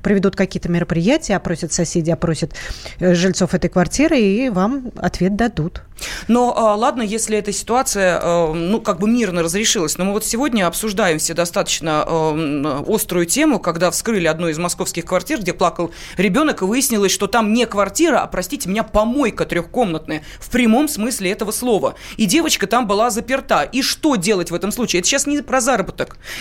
проведут 0.03 0.37
какие-то 0.37 0.69
мероприятия, 0.69 1.37
опросят 1.37 1.73
соседей, 1.73 2.13
опросят 2.13 2.55
э, 2.99 3.15
жильцов 3.15 3.55
этой 3.55 3.71
квартиры 3.71 4.19
и 4.19 4.49
вам 4.51 4.93
ответ 4.97 5.37
дадут. 5.37 5.83
Но 6.29 6.55
а, 6.57 6.75
ладно, 6.75 7.03
если 7.03 7.39
эта 7.39 7.53
ситуация, 7.53 8.21
а, 8.23 8.53
ну, 8.53 8.81
как 8.81 8.99
бы 8.99 9.09
мирно 9.09 9.43
разрешилась, 9.43 9.97
но 9.99 10.05
мы 10.05 10.13
вот 10.13 10.25
сегодня 10.25 10.67
обсуждаем 10.67 11.19
все 11.19 11.35
достаточно 11.35 12.05
а, 12.07 12.85
острую 12.87 13.27
тему, 13.27 13.59
когда 13.59 13.91
вскрыли 13.91 14.27
одну 14.27 14.49
из 14.49 14.59
московских 14.59 15.05
квартир, 15.07 15.41
где 15.41 15.53
плакал 15.53 15.91
ребенок, 16.17 16.63
и 16.63 16.65
выяснилось, 16.65 17.13
что 17.13 17.27
там 17.27 17.53
не 17.53 17.67
квартира, 17.67 18.21
а, 18.21 18.27
простите 18.27 18.69
меня, 18.69 18.83
помойка 18.83 19.47
трехкомнатная, 19.47 20.23
в 20.39 20.51
прямом 20.51 20.89
смысле 20.89 21.31
этого 21.31 21.51
слова. 21.51 21.95
И 22.17 22.27
девочка 22.27 22.67
там 22.67 22.87
была 22.87 23.11
заперта. 23.11 23.63
И 23.63 23.83
что 23.83 24.17
делать 24.17 24.51
в 24.51 24.55
этом 24.55 24.73
случае? 24.73 25.01
Это 25.01 25.09
сейчас 25.09 25.27
не 25.27 25.41
про 25.43 25.61
заработок. 25.61 25.86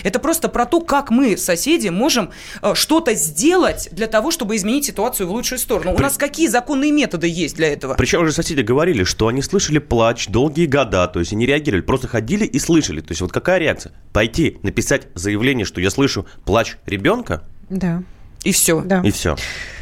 Это 0.02 0.18
просто 0.18 0.48
про 0.48 0.66
то, 0.66 0.80
как 0.80 1.10
мы, 1.10 1.36
соседи, 1.36 1.88
можем 1.88 2.30
что-то 2.74 3.14
сделать 3.14 3.88
для 3.92 4.06
того, 4.06 4.30
чтобы 4.30 4.56
изменить 4.56 4.84
ситуацию 4.86 5.28
в 5.28 5.32
лучшую 5.32 5.58
сторону. 5.58 5.94
У 5.94 5.98
нас 5.98 6.16
какие 6.16 6.48
законные 6.48 6.92
методы 6.92 7.28
есть 7.28 7.56
для 7.56 7.72
этого? 7.72 7.94
Причем 7.94 8.22
уже 8.22 8.32
соседи 8.32 8.60
говорили, 8.60 9.04
что 9.04 9.28
они 9.28 9.42
слышали 9.42 9.78
плач 9.78 10.28
долгие 10.28 10.66
года, 10.66 11.06
то 11.08 11.20
есть 11.20 11.32
они 11.32 11.46
реагировали, 11.46 11.82
просто 11.82 12.08
ходили 12.08 12.44
и 12.44 12.58
слышали. 12.58 13.00
То 13.00 13.12
есть 13.12 13.20
вот 13.20 13.32
какая 13.32 13.58
реакция? 13.58 13.92
Пойти 14.12 14.58
написать 14.62 15.08
заявление, 15.14 15.64
что 15.64 15.80
я 15.80 15.90
слышу 15.90 16.26
плач 16.44 16.76
ребенка? 16.86 17.44
Да. 17.68 18.02
И 18.44 18.52
все. 18.52 18.80
Да. 18.80 19.02
И 19.02 19.10
все. 19.10 19.36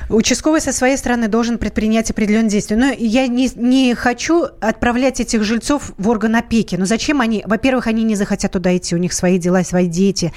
Участковый 0.08 0.60
со 0.60 0.72
своей 0.72 0.96
стороны 0.96 1.28
должен 1.28 1.58
предпринять 1.58 2.10
определенные 2.10 2.50
действия. 2.50 2.76
Но 2.76 2.92
я 2.96 3.26
не, 3.26 3.50
не 3.54 3.94
хочу 3.94 4.44
отправлять 4.60 5.20
этих 5.20 5.42
жильцов 5.44 5.92
в 5.96 6.08
орган 6.08 6.36
опеки. 6.36 6.76
Но 6.76 6.84
зачем 6.84 7.20
они? 7.20 7.42
Во-первых, 7.46 7.86
они 7.86 8.04
не 8.04 8.14
захотят 8.14 8.52
туда 8.52 8.76
идти, 8.76 8.94
у 8.94 8.98
них 8.98 9.12
свои 9.12 9.38
дела, 9.38 9.64
свои 9.64 9.86
дети 9.86 10.32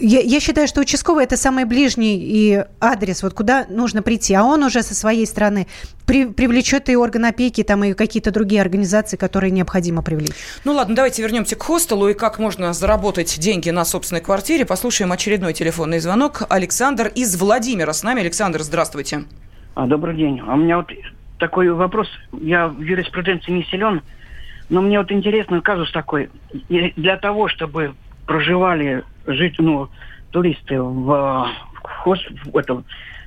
я, 0.00 0.20
я 0.20 0.40
считаю, 0.40 0.66
что 0.66 0.80
участковый 0.80 1.24
это 1.24 1.36
самый 1.36 1.64
ближний 1.64 2.18
и 2.18 2.64
адрес, 2.80 3.22
вот 3.22 3.34
куда 3.34 3.66
нужно 3.68 4.02
прийти, 4.02 4.34
а 4.34 4.44
он 4.44 4.62
уже 4.62 4.82
со 4.82 4.94
своей 4.94 5.26
стороны 5.26 5.66
при, 6.06 6.26
привлечет 6.26 6.88
и 6.88 6.96
орган 6.96 7.26
опеки, 7.26 7.62
там 7.62 7.84
и 7.84 7.94
какие-то 7.94 8.30
другие 8.30 8.62
организации, 8.62 9.16
которые 9.16 9.50
необходимо 9.50 10.02
привлечь. 10.02 10.34
Ну 10.64 10.72
ладно, 10.72 10.94
давайте 10.96 11.22
вернемся 11.22 11.56
к 11.56 11.62
хостелу 11.62 12.08
и 12.08 12.14
как 12.14 12.38
можно 12.38 12.72
заработать 12.72 13.38
деньги 13.38 13.70
на 13.70 13.84
собственной 13.84 14.20
квартире. 14.20 14.64
Послушаем 14.64 15.12
очередной 15.12 15.52
телефонный 15.52 15.98
звонок. 15.98 16.42
Александр 16.48 17.12
из 17.14 17.40
Владимира 17.40 17.92
с 17.92 18.02
нами. 18.02 18.20
Александр, 18.22 18.62
здравствуйте. 18.62 19.24
А, 19.74 19.86
добрый 19.86 20.16
день. 20.16 20.40
А 20.46 20.54
у 20.54 20.56
меня 20.56 20.78
вот 20.78 20.90
такой 21.38 21.70
вопрос. 21.70 22.08
Я 22.32 22.68
в 22.68 22.80
юриспруденции 22.80 23.52
не 23.52 23.64
силен, 23.64 24.02
но 24.68 24.80
мне 24.80 24.98
вот 24.98 25.12
интересно 25.12 25.60
казус 25.60 25.92
такой. 25.92 26.30
И 26.68 26.92
для 26.96 27.16
того, 27.16 27.48
чтобы 27.48 27.94
проживали 28.30 29.02
жить, 29.26 29.56
ну, 29.58 29.88
туристы 30.30 30.80
в, 30.80 31.04
в, 31.04 31.88
хост, 32.04 32.24
в, 32.44 32.56
этом, 32.56 32.84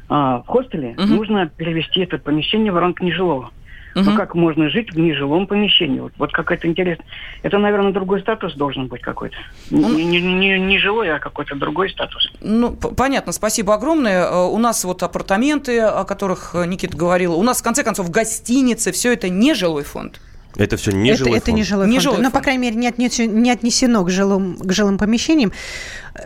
а, 0.08 0.38
в 0.44 0.48
хостеле, 0.48 0.96
угу. 0.98 1.08
нужно 1.08 1.46
перевести 1.46 2.00
это 2.00 2.18
помещение 2.18 2.72
в 2.72 2.78
ранг 2.78 3.02
нежилого. 3.02 3.52
Угу. 3.96 4.06
Ну 4.06 4.16
как 4.16 4.34
можно 4.34 4.70
жить 4.70 4.94
в 4.94 4.98
нежилом 4.98 5.46
помещении? 5.46 6.00
Вот, 6.00 6.14
вот 6.18 6.32
какая-то 6.32 6.70
интересная. 6.70 7.06
Это, 7.42 7.58
наверное, 7.58 7.92
другой 7.92 8.22
статус 8.22 8.54
должен 8.54 8.88
быть 8.88 9.02
какой-то. 9.02 9.36
Ну, 9.72 9.94
не, 9.94 10.06
не, 10.06 10.22
не, 10.22 10.58
не 10.58 10.80
жилой, 10.80 11.14
а 11.14 11.20
какой-то 11.20 11.56
другой 11.56 11.90
статус. 11.90 12.32
Ну, 12.40 12.72
понятно, 12.72 13.34
спасибо 13.34 13.74
огромное. 13.74 14.24
Э, 14.24 14.46
у 14.48 14.58
нас 14.58 14.86
вот 14.86 15.04
апартаменты, 15.04 15.82
о 15.82 16.06
которых 16.06 16.56
э, 16.56 16.66
Никита 16.66 16.96
говорил. 16.96 17.38
У 17.38 17.44
нас, 17.44 17.60
в 17.60 17.64
конце 17.64 17.84
концов, 17.84 18.10
гостиницы, 18.10 18.94
все 18.94 19.12
это 19.12 19.28
не 19.28 19.54
жилой 19.54 19.84
фонд. 19.84 20.22
Это 20.56 20.78
все 20.78 20.92
не 20.92 21.12
это, 21.12 21.20
жилой 21.20 21.38
это 21.38 21.46
фонд. 21.48 21.58
Не 21.58 21.64
жилой 21.64 21.88
не 21.88 21.94
фонд. 21.94 22.04
Жилой 22.04 22.18
Но, 22.18 22.24
фонд. 22.26 22.34
по 22.34 22.42
крайней 22.42 22.62
мере, 22.62 22.76
не, 22.76 22.88
отнесено, 22.88 23.34
не 23.34 23.52
отнесено 23.52 24.04
к 24.04 24.10
жилым, 24.10 24.58
к 24.58 24.72
жилым 24.72 24.98
помещениям. 24.98 25.52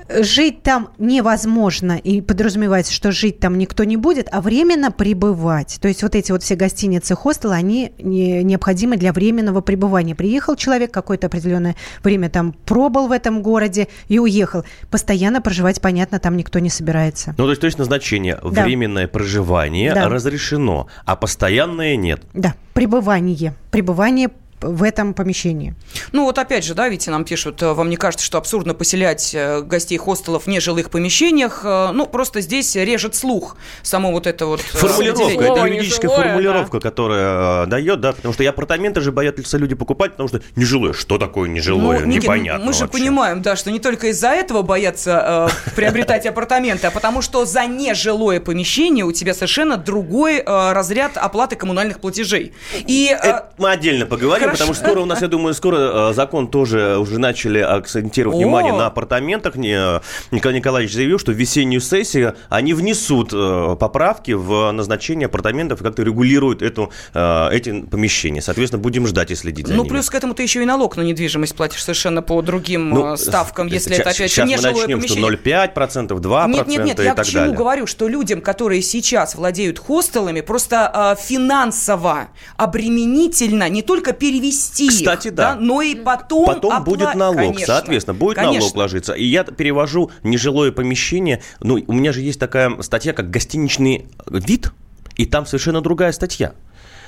Жить 0.10 0.64
там 0.64 0.90
невозможно, 0.98 1.98
и 1.98 2.20
подразумевается, 2.20 2.92
что 2.92 3.14
жить 3.14 3.40
там 3.40 3.58
никто 3.58 3.86
не 3.86 3.96
будет, 3.96 4.28
а 4.32 4.42
временно 4.42 4.92
пребывать. 4.92 5.78
То 5.82 5.88
есть 5.88 6.04
вот 6.04 6.14
эти 6.14 6.34
вот 6.34 6.44
все 6.44 6.56
гостиницы, 6.56 7.16
хостелы, 7.16 7.54
они 7.54 7.94
не, 7.98 8.44
необходимы 8.44 8.98
для 8.98 9.14
временного 9.14 9.62
пребывания. 9.62 10.14
Приехал 10.14 10.58
человек, 10.58 10.92
какое-то 10.92 11.28
определенное 11.28 11.78
время 12.04 12.30
там 12.30 12.52
пробыл 12.52 13.08
в 13.08 13.14
этом 13.14 13.42
городе 13.42 13.88
и 14.10 14.20
уехал. 14.20 14.66
Постоянно 14.92 15.42
проживать, 15.42 15.80
понятно, 15.80 16.20
там 16.20 16.36
никто 16.36 16.60
не 16.60 16.70
собирается. 16.70 17.34
Ну, 17.38 17.46
то 17.46 17.52
есть, 17.52 17.62
то 17.62 17.66
есть 17.68 17.78
назначение 17.78 18.38
да. 18.44 18.64
временное 18.64 19.08
проживание 19.08 19.94
да. 19.94 20.10
разрешено, 20.10 20.88
а 21.06 21.16
постоянное 21.16 21.96
нет. 21.96 22.24
Да, 22.34 22.56
пребывание. 22.78 23.54
Пребывание 23.72 24.30
в 24.62 24.84
этом 24.84 25.14
помещении. 25.14 25.76
Ну 26.12 26.24
вот 26.24 26.38
опять 26.40 26.64
же, 26.64 26.74
да, 26.74 26.90
Витя 26.90 27.10
нам 27.12 27.26
пишут, 27.26 27.62
э, 27.62 27.74
вам 27.74 27.90
не 27.90 27.96
кажется, 27.96 28.26
что 28.26 28.40
абсурдно 28.40 28.74
поселять 28.74 29.32
э, 29.36 29.62
гостей 29.62 29.98
хостелов 29.98 30.44
в 30.44 30.48
нежилых 30.48 30.90
помещениях? 30.90 31.62
Э, 31.64 31.92
ну, 31.94 32.08
просто 32.08 32.42
здесь 32.42 32.76
режет 32.76 33.16
слух 33.16 33.56
само 33.84 34.12
вот 34.12 34.26
это 34.26 34.48
вот... 34.48 34.62
Формулировка, 34.62 35.44
это 35.44 35.66
юридическая 35.66 36.10
нежилое, 36.10 36.28
формулировка, 36.28 36.80
да. 36.80 36.90
которая 36.90 37.66
дает, 37.68 38.02
да, 38.02 38.14
потому 38.14 38.34
что 38.34 38.44
и 38.44 38.48
апартаменты 38.48 39.02
же 39.02 39.12
боятся 39.12 39.58
люди 39.58 39.76
покупать, 39.76 40.12
потому 40.12 40.30
что 40.30 40.42
нежилое, 40.56 40.94
что 40.94 41.20
такое 41.20 41.50
нежилое, 41.50 42.00
ну, 42.00 42.06
непонятно 42.08 42.66
Мы 42.66 42.74
же 42.74 42.82
вообще. 42.82 43.00
понимаем, 43.00 43.42
да, 43.44 43.56
что 43.56 43.72
не 43.72 43.80
только 43.80 44.08
из-за 44.08 44.30
этого 44.30 44.64
боятся 44.64 45.50
э, 45.68 45.72
приобретать 45.76 46.26
апартаменты, 46.26 46.88
а 46.88 46.92
потому 46.92 47.22
что 47.22 47.46
за 47.46 47.66
нежилое 47.66 48.40
помещение 48.40 49.06
у 49.06 49.12
тебя 49.12 49.36
совершенно 49.36 49.78
другой 49.78 50.38
э, 50.38 50.44
разряд 50.74 51.16
оплаты 51.16 51.56
коммунальных 51.56 52.00
платежей. 52.00 52.54
И, 52.74 53.16
э, 53.22 53.42
мы 53.60 53.70
отдельно 53.70 54.08
поговорим 54.08 54.47
Хорошо. 54.48 54.60
потому 54.60 54.74
что 54.74 54.86
скоро 54.86 55.02
у 55.02 55.06
нас, 55.06 55.22
я 55.22 55.28
думаю, 55.28 55.54
скоро 55.54 56.10
э, 56.10 56.14
закон 56.14 56.48
тоже 56.48 56.98
уже 56.98 57.20
начали 57.20 57.60
акцентировать 57.60 58.38
внимание 58.38 58.74
на 58.74 58.88
апартаментах. 58.88 59.56
Николай 59.56 60.56
Николаевич 60.56 60.94
заявил, 60.94 61.20
что 61.20 61.32
в 61.32 61.36
весеннюю 61.36 61.82
сессию 61.82 62.36
они 62.50 62.74
внесут 62.74 63.32
э, 63.34 63.76
поправки 63.80 64.32
в 64.32 64.72
назначение 64.72 65.28
апартаментов 65.28 65.82
и 65.82 65.84
как-то 65.84 66.04
регулируют 66.04 66.62
эту, 66.62 66.92
э, 67.14 67.50
эти 67.52 67.82
помещения. 67.82 68.42
Соответственно, 68.42 68.82
будем 68.82 69.08
ждать 69.08 69.32
и 69.32 69.36
следить 69.36 69.68
за 69.68 69.74
Ну, 69.74 69.84
ними. 69.84 69.90
плюс 69.94 70.10
к 70.10 70.16
этому 70.16 70.34
ты 70.34 70.44
еще 70.44 70.62
и 70.62 70.66
налог 70.66 70.98
на 70.98 71.02
недвижимость 71.02 71.56
платишь 71.56 71.84
совершенно 71.84 72.22
по 72.22 72.42
другим 72.42 72.90
ну, 72.90 73.18
ставкам, 73.18 73.68
если 73.68 73.90
сейчас, 73.94 74.00
это, 74.00 74.10
опять 74.12 74.34
же, 74.34 74.44
не 74.44 74.58
жилое 74.58 74.88
помещение. 74.88 75.32
Что 75.32 75.50
0,5%, 75.50 76.08
2% 76.20 76.48
нет, 76.50 76.68
нет, 76.68 76.86
нет, 76.86 77.00
и 77.00 77.04
я 77.04 77.16
так 77.16 77.26
к 77.26 77.30
чему 77.30 77.42
далее. 77.42 77.58
говорю, 77.58 77.88
что 77.88 78.08
людям, 78.08 78.42
которые 78.42 78.82
сейчас 78.82 79.36
владеют 79.36 79.80
хостелами, 79.80 80.42
просто 80.42 81.16
э, 81.20 81.22
финансово 81.22 82.28
обременительно 82.58 83.70
не 83.70 83.82
только 83.82 84.14
перевести 84.38 84.90
Кстати, 84.90 85.28
их, 85.28 85.36
да. 85.36 85.56
да, 85.56 85.60
но 85.60 85.82
и 85.82 85.96
потом 85.96 86.46
Потом 86.46 86.72
опла... 86.72 86.80
будет 86.80 87.16
налог, 87.16 87.38
Конечно. 87.38 87.66
соответственно, 87.66 88.18
будет 88.18 88.36
Конечно. 88.36 88.60
налог 88.60 88.76
ложиться. 88.76 89.14
И 89.14 89.26
я 89.26 89.44
перевожу 89.44 90.12
нежилое 90.24 90.72
помещение. 90.72 91.42
Ну, 91.62 91.84
у 91.86 91.94
меня 91.94 92.12
же 92.12 92.22
есть 92.22 92.40
такая 92.40 92.82
статья, 92.82 93.14
как 93.14 93.30
гостиничный 93.30 94.08
вид, 94.28 94.72
и 95.16 95.26
там 95.26 95.46
совершенно 95.46 95.82
другая 95.82 96.12
статья 96.12 96.54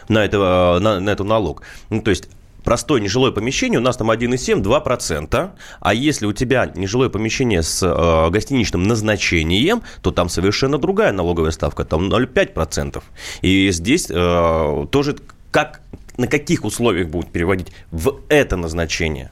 на, 0.08 0.26
это, 0.26 0.80
на, 0.82 1.00
на 1.00 1.10
эту 1.10 1.24
налог. 1.24 1.62
Ну, 1.90 2.02
то 2.02 2.10
есть 2.10 2.30
простое 2.64 3.00
нежилое 3.02 3.32
помещение, 3.32 3.80
у 3.80 3.84
нас 3.84 3.98
там 3.98 4.12
1,7, 4.12 4.62
2%. 4.62 5.50
А 5.80 5.94
если 5.94 6.26
у 6.26 6.34
тебя 6.34 6.72
нежилое 6.76 7.10
помещение 7.10 7.64
с 7.64 7.82
э, 7.84 8.30
гостиничным 8.30 8.84
назначением, 8.84 9.84
то 10.02 10.12
там 10.12 10.30
совершенно 10.30 10.78
другая 10.78 11.12
налоговая 11.12 11.52
ставка, 11.52 11.86
там 11.86 12.10
0,5%. 12.10 13.02
И 13.42 13.72
здесь 13.72 14.08
э, 14.10 14.86
тоже 14.92 15.16
как, 15.52 15.82
на 16.20 16.28
каких 16.28 16.66
условиях 16.66 17.08
будут 17.08 17.32
переводить 17.32 17.72
в 17.92 18.20
это 18.30 18.58
назначение? 18.58 19.30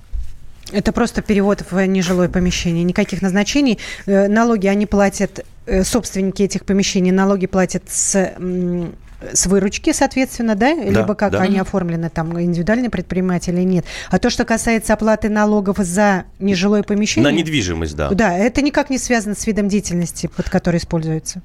Это 0.71 0.91
просто 0.91 1.21
перевод 1.21 1.63
в 1.69 1.86
нежилое 1.86 2.30
помещение. 2.30 2.84
Никаких 2.84 3.21
назначений. 3.21 3.78
Э, 4.06 4.28
Налоги 4.28 4.67
они 4.67 4.86
платят, 4.86 5.45
э, 5.65 5.84
собственники 5.84 6.43
этих 6.43 6.65
помещений 6.65 7.12
налоги 7.12 7.47
платят 7.47 7.84
с 7.88 8.34
с 9.34 9.47
выручки, 9.47 9.93
соответственно, 9.93 10.56
да? 10.56 10.76
Да, 10.76 10.84
Либо 10.84 11.15
как 11.15 11.32
да. 11.32 11.41
они 11.41 11.58
оформлены, 11.58 12.12
там, 12.12 12.39
индивидуальный 12.39 12.91
предприниматель 12.91 13.56
или 13.56 13.63
нет. 13.63 13.86
А 14.12 14.19
то, 14.19 14.30
что 14.30 14.45
касается 14.45 14.93
оплаты 14.93 15.28
налогов 15.28 15.78
за 15.80 16.26
нежилое 16.38 16.84
помещение... 16.84 17.32
На 17.32 17.36
недвижимость, 17.36 17.95
да. 17.95 18.10
Да, 18.10 18.38
это 18.38 18.62
никак 18.62 18.91
не 18.91 19.00
связано 19.00 19.34
с 19.34 19.47
видом 19.47 19.69
деятельности, 19.69 20.28
под 20.28 20.52
который 20.52 20.78
используется. 20.78 21.41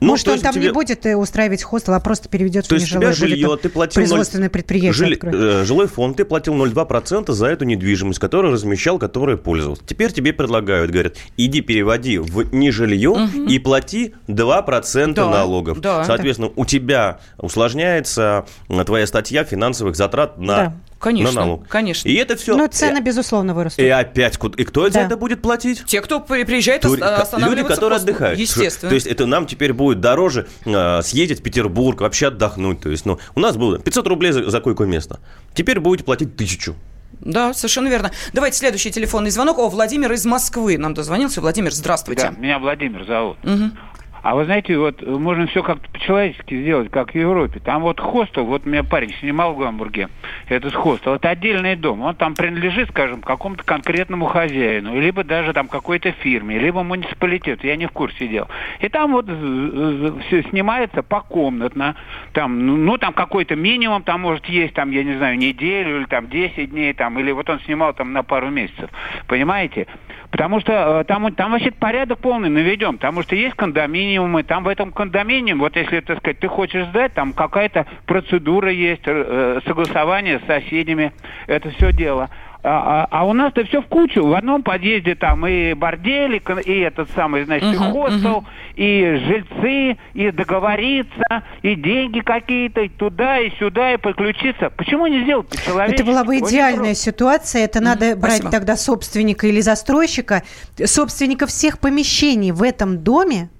Ну, 0.00 0.06
Может, 0.08 0.26
то 0.26 0.30
он 0.30 0.34
есть 0.36 0.44
там 0.44 0.54
тебе- 0.54 0.66
не 0.66 0.72
будет 0.72 1.04
устраивать 1.06 1.62
хостел, 1.62 1.92
а 1.94 2.00
просто 2.00 2.28
переведет 2.28 2.68
То 2.68 2.76
в 2.76 2.78
есть 2.78 2.86
нежилое. 2.86 3.12
тебя 3.12 3.26
жилье, 3.26 3.46
будет 3.48 3.62
ты 3.62 3.68
платил... 3.68 3.94
Производственное 3.94 4.44
0 4.44 4.50
предприятие 4.50 4.92
жили- 4.92 5.14
откроет. 5.14 5.34
э, 5.34 5.64
Жилой 5.64 5.86
фонд, 5.88 6.16
ты 6.18 6.24
платил 6.24 6.54
0,2% 6.54 7.32
за 7.32 7.46
эту 7.46 7.64
недвижимость, 7.64 8.18
которую 8.20 8.52
размещал, 8.54 8.98
которой 8.98 9.36
пользовался. 9.36 9.82
Теперь 9.84 10.12
тебе 10.12 10.32
предлагают, 10.32 10.90
говорят, 10.92 11.16
иди 11.36 11.60
переводи 11.62 12.18
в 12.18 12.54
нежилье 12.54 13.10
Мгм. 13.10 13.46
и 13.48 13.58
плати 13.58 14.14
2% 14.28 15.14
Да, 15.14 15.30
налогов. 15.30 15.80
да. 15.80 16.04
Соответственно, 16.04 16.50
у 16.54 16.64
тебя 16.64 17.18
усложняется 17.38 18.46
твоя 18.86 19.06
статья 19.06 19.44
финансовых 19.44 19.96
затрат 19.96 20.38
на, 20.38 20.56
Да, 20.56 20.74
конечно, 20.98 21.32
на 21.40 21.46
налог. 21.46 21.68
конечно. 21.68 22.08
И 22.08 22.14
это 22.14 22.36
все... 22.36 22.56
Ну, 22.56 22.66
цены, 22.68 23.00
безусловно, 23.00 23.54
вырастут. 23.54 23.80
И 23.84 23.88
опять, 23.88 24.38
и 24.56 24.64
кто 24.64 24.86
за 24.88 24.94
Да. 24.94 25.02
это 25.06 25.16
будет 25.16 25.42
платить? 25.42 25.84
Те, 25.86 26.00
кто 26.00 26.20
при- 26.20 26.44
приезжает 26.44 26.82
Тури- 26.84 27.00
останавливаться 27.02 27.62
Люди, 27.62 27.74
которые 27.74 27.98
хостел. 27.98 28.10
отдыхают. 28.14 28.38
Естественно. 28.38 28.88
То 28.90 28.94
есть 28.94 29.06
это 29.06 29.26
нам 29.26 29.46
теперь 29.46 29.72
будет 29.72 30.00
дороже 30.00 30.46
э, 30.64 31.02
съездить 31.02 31.40
в 31.40 31.42
Петербург, 31.42 32.00
вообще 32.00 32.28
отдохнуть. 32.28 32.80
То 32.80 32.90
есть, 32.90 33.06
ну, 33.06 33.18
у 33.34 33.40
нас 33.40 33.56
было 33.56 33.78
500 33.78 34.06
рублей 34.06 34.32
за, 34.32 34.48
за 34.50 34.60
койко-место. 34.60 35.20
Теперь 35.54 35.80
будете 35.80 36.04
платить 36.04 36.36
тысячу. 36.36 36.74
Да, 37.20 37.52
совершенно 37.54 37.88
верно. 37.88 38.12
Давайте 38.32 38.58
следующий 38.58 38.90
телефонный 38.92 39.30
звонок. 39.30 39.58
О, 39.58 39.68
Владимир 39.68 40.12
из 40.12 40.24
Москвы 40.24 40.78
нам 40.78 40.94
дозвонился. 40.94 41.40
Владимир, 41.40 41.72
здравствуйте. 41.72 42.30
Да, 42.34 42.40
меня 42.40 42.58
Владимир 42.58 43.04
зовут. 43.06 43.36
Мгм. 43.42 43.76
А 44.22 44.34
вы 44.34 44.44
знаете, 44.44 44.76
вот 44.78 45.00
можно 45.06 45.46
все 45.46 45.62
как-то 45.62 45.88
по-человечески 45.90 46.60
сделать, 46.60 46.90
как 46.90 47.12
в 47.12 47.14
Европе. 47.14 47.60
Там 47.60 47.82
вот 47.82 48.00
хостел, 48.00 48.44
вот 48.44 48.66
у 48.66 48.68
меня 48.68 48.84
парень 48.84 49.12
снимал 49.20 49.54
в 49.54 49.58
Гамбурге 49.58 50.08
этот 50.48 50.74
хостел, 50.74 51.14
это 51.14 51.30
отдельный 51.30 51.76
дом. 51.76 52.02
Он 52.02 52.14
там 52.14 52.34
принадлежит, 52.34 52.90
скажем, 52.90 53.22
какому-то 53.22 53.64
конкретному 53.64 54.26
хозяину, 54.26 54.98
либо 54.98 55.24
даже 55.24 55.52
там 55.52 55.68
какой-то 55.68 56.12
фирме, 56.12 56.58
либо 56.58 56.82
муниципалитету, 56.82 57.66
я 57.66 57.76
не 57.76 57.86
в 57.86 57.92
курсе 57.92 58.26
дел. 58.28 58.48
И 58.80 58.88
там 58.88 59.12
вот 59.12 59.26
все 59.26 60.42
снимается 60.50 61.02
покомнатно, 61.02 61.96
там, 62.32 62.66
ну, 62.66 62.76
ну, 62.76 62.98
там 62.98 63.12
какой-то 63.12 63.56
минимум, 63.56 64.02
там 64.02 64.22
может 64.22 64.46
есть, 64.46 64.74
там, 64.74 64.90
я 64.90 65.04
не 65.04 65.16
знаю, 65.16 65.38
неделю 65.38 65.98
или 65.98 66.04
там 66.06 66.28
10 66.28 66.70
дней, 66.70 66.92
там, 66.92 67.18
или 67.18 67.30
вот 67.32 67.48
он 67.48 67.60
снимал 67.60 67.92
там 67.94 68.12
на 68.12 68.22
пару 68.22 68.50
месяцев, 68.50 68.90
понимаете? 69.26 69.86
Потому 70.30 70.60
что 70.60 71.00
э, 71.00 71.04
там, 71.04 71.34
там 71.34 71.52
вообще 71.52 71.70
порядок 71.70 72.18
полный 72.18 72.50
наведем, 72.50 72.98
потому 72.98 73.22
что 73.22 73.34
есть 73.34 73.56
кондоминиумы, 73.56 74.42
там 74.42 74.62
в 74.62 74.68
этом 74.68 74.92
кондоминиуме, 74.92 75.60
вот 75.60 75.76
если, 75.76 76.00
так 76.00 76.18
сказать, 76.18 76.38
ты 76.38 76.48
хочешь 76.48 76.86
сдать, 76.88 77.14
там 77.14 77.32
какая-то 77.32 77.86
процедура 78.04 78.70
есть, 78.70 79.02
э, 79.06 79.60
согласование 79.66 80.40
с 80.40 80.46
соседями, 80.46 81.12
это 81.46 81.70
все 81.70 81.92
дело. 81.92 82.28
А, 82.64 83.06
а, 83.10 83.20
а 83.20 83.24
у 83.24 83.32
нас-то 83.32 83.64
все 83.64 83.80
в 83.80 83.86
кучу. 83.86 84.26
В 84.26 84.34
одном 84.34 84.62
подъезде 84.62 85.14
там 85.14 85.46
и 85.46 85.74
борделик, 85.74 86.50
и 86.66 86.78
этот 86.80 87.08
самый, 87.14 87.44
значит, 87.44 87.72
и 87.72 87.76
Мгм, 87.76 87.92
хостел, 87.92 88.40
мгм. 88.40 88.46
и 88.74 89.22
жильцы, 89.26 89.98
и 90.14 90.30
договориться, 90.32 91.44
и 91.62 91.76
деньги 91.76 92.20
какие-то, 92.20 92.80
и 92.80 92.88
туда, 92.88 93.38
и 93.38 93.50
сюда, 93.58 93.94
и 93.94 93.96
подключиться. 93.96 94.70
Почему 94.70 95.06
не 95.06 95.22
сделать 95.22 95.46
человек? 95.64 95.94
Это 95.94 96.04
была 96.04 96.24
бы 96.24 96.38
идеальная 96.38 96.94
ситуация. 96.94 97.64
Это 97.64 97.80
надо 97.80 98.16
брать 98.16 98.34
спасибо. 98.38 98.50
тогда 98.50 98.76
собственника 98.76 99.46
или 99.46 99.60
застройщика, 99.60 100.42
собственника 100.84 101.46
всех 101.46 101.78
помещений 101.78 102.50
в 102.50 102.64
этом 102.64 102.98
доме 102.98 103.50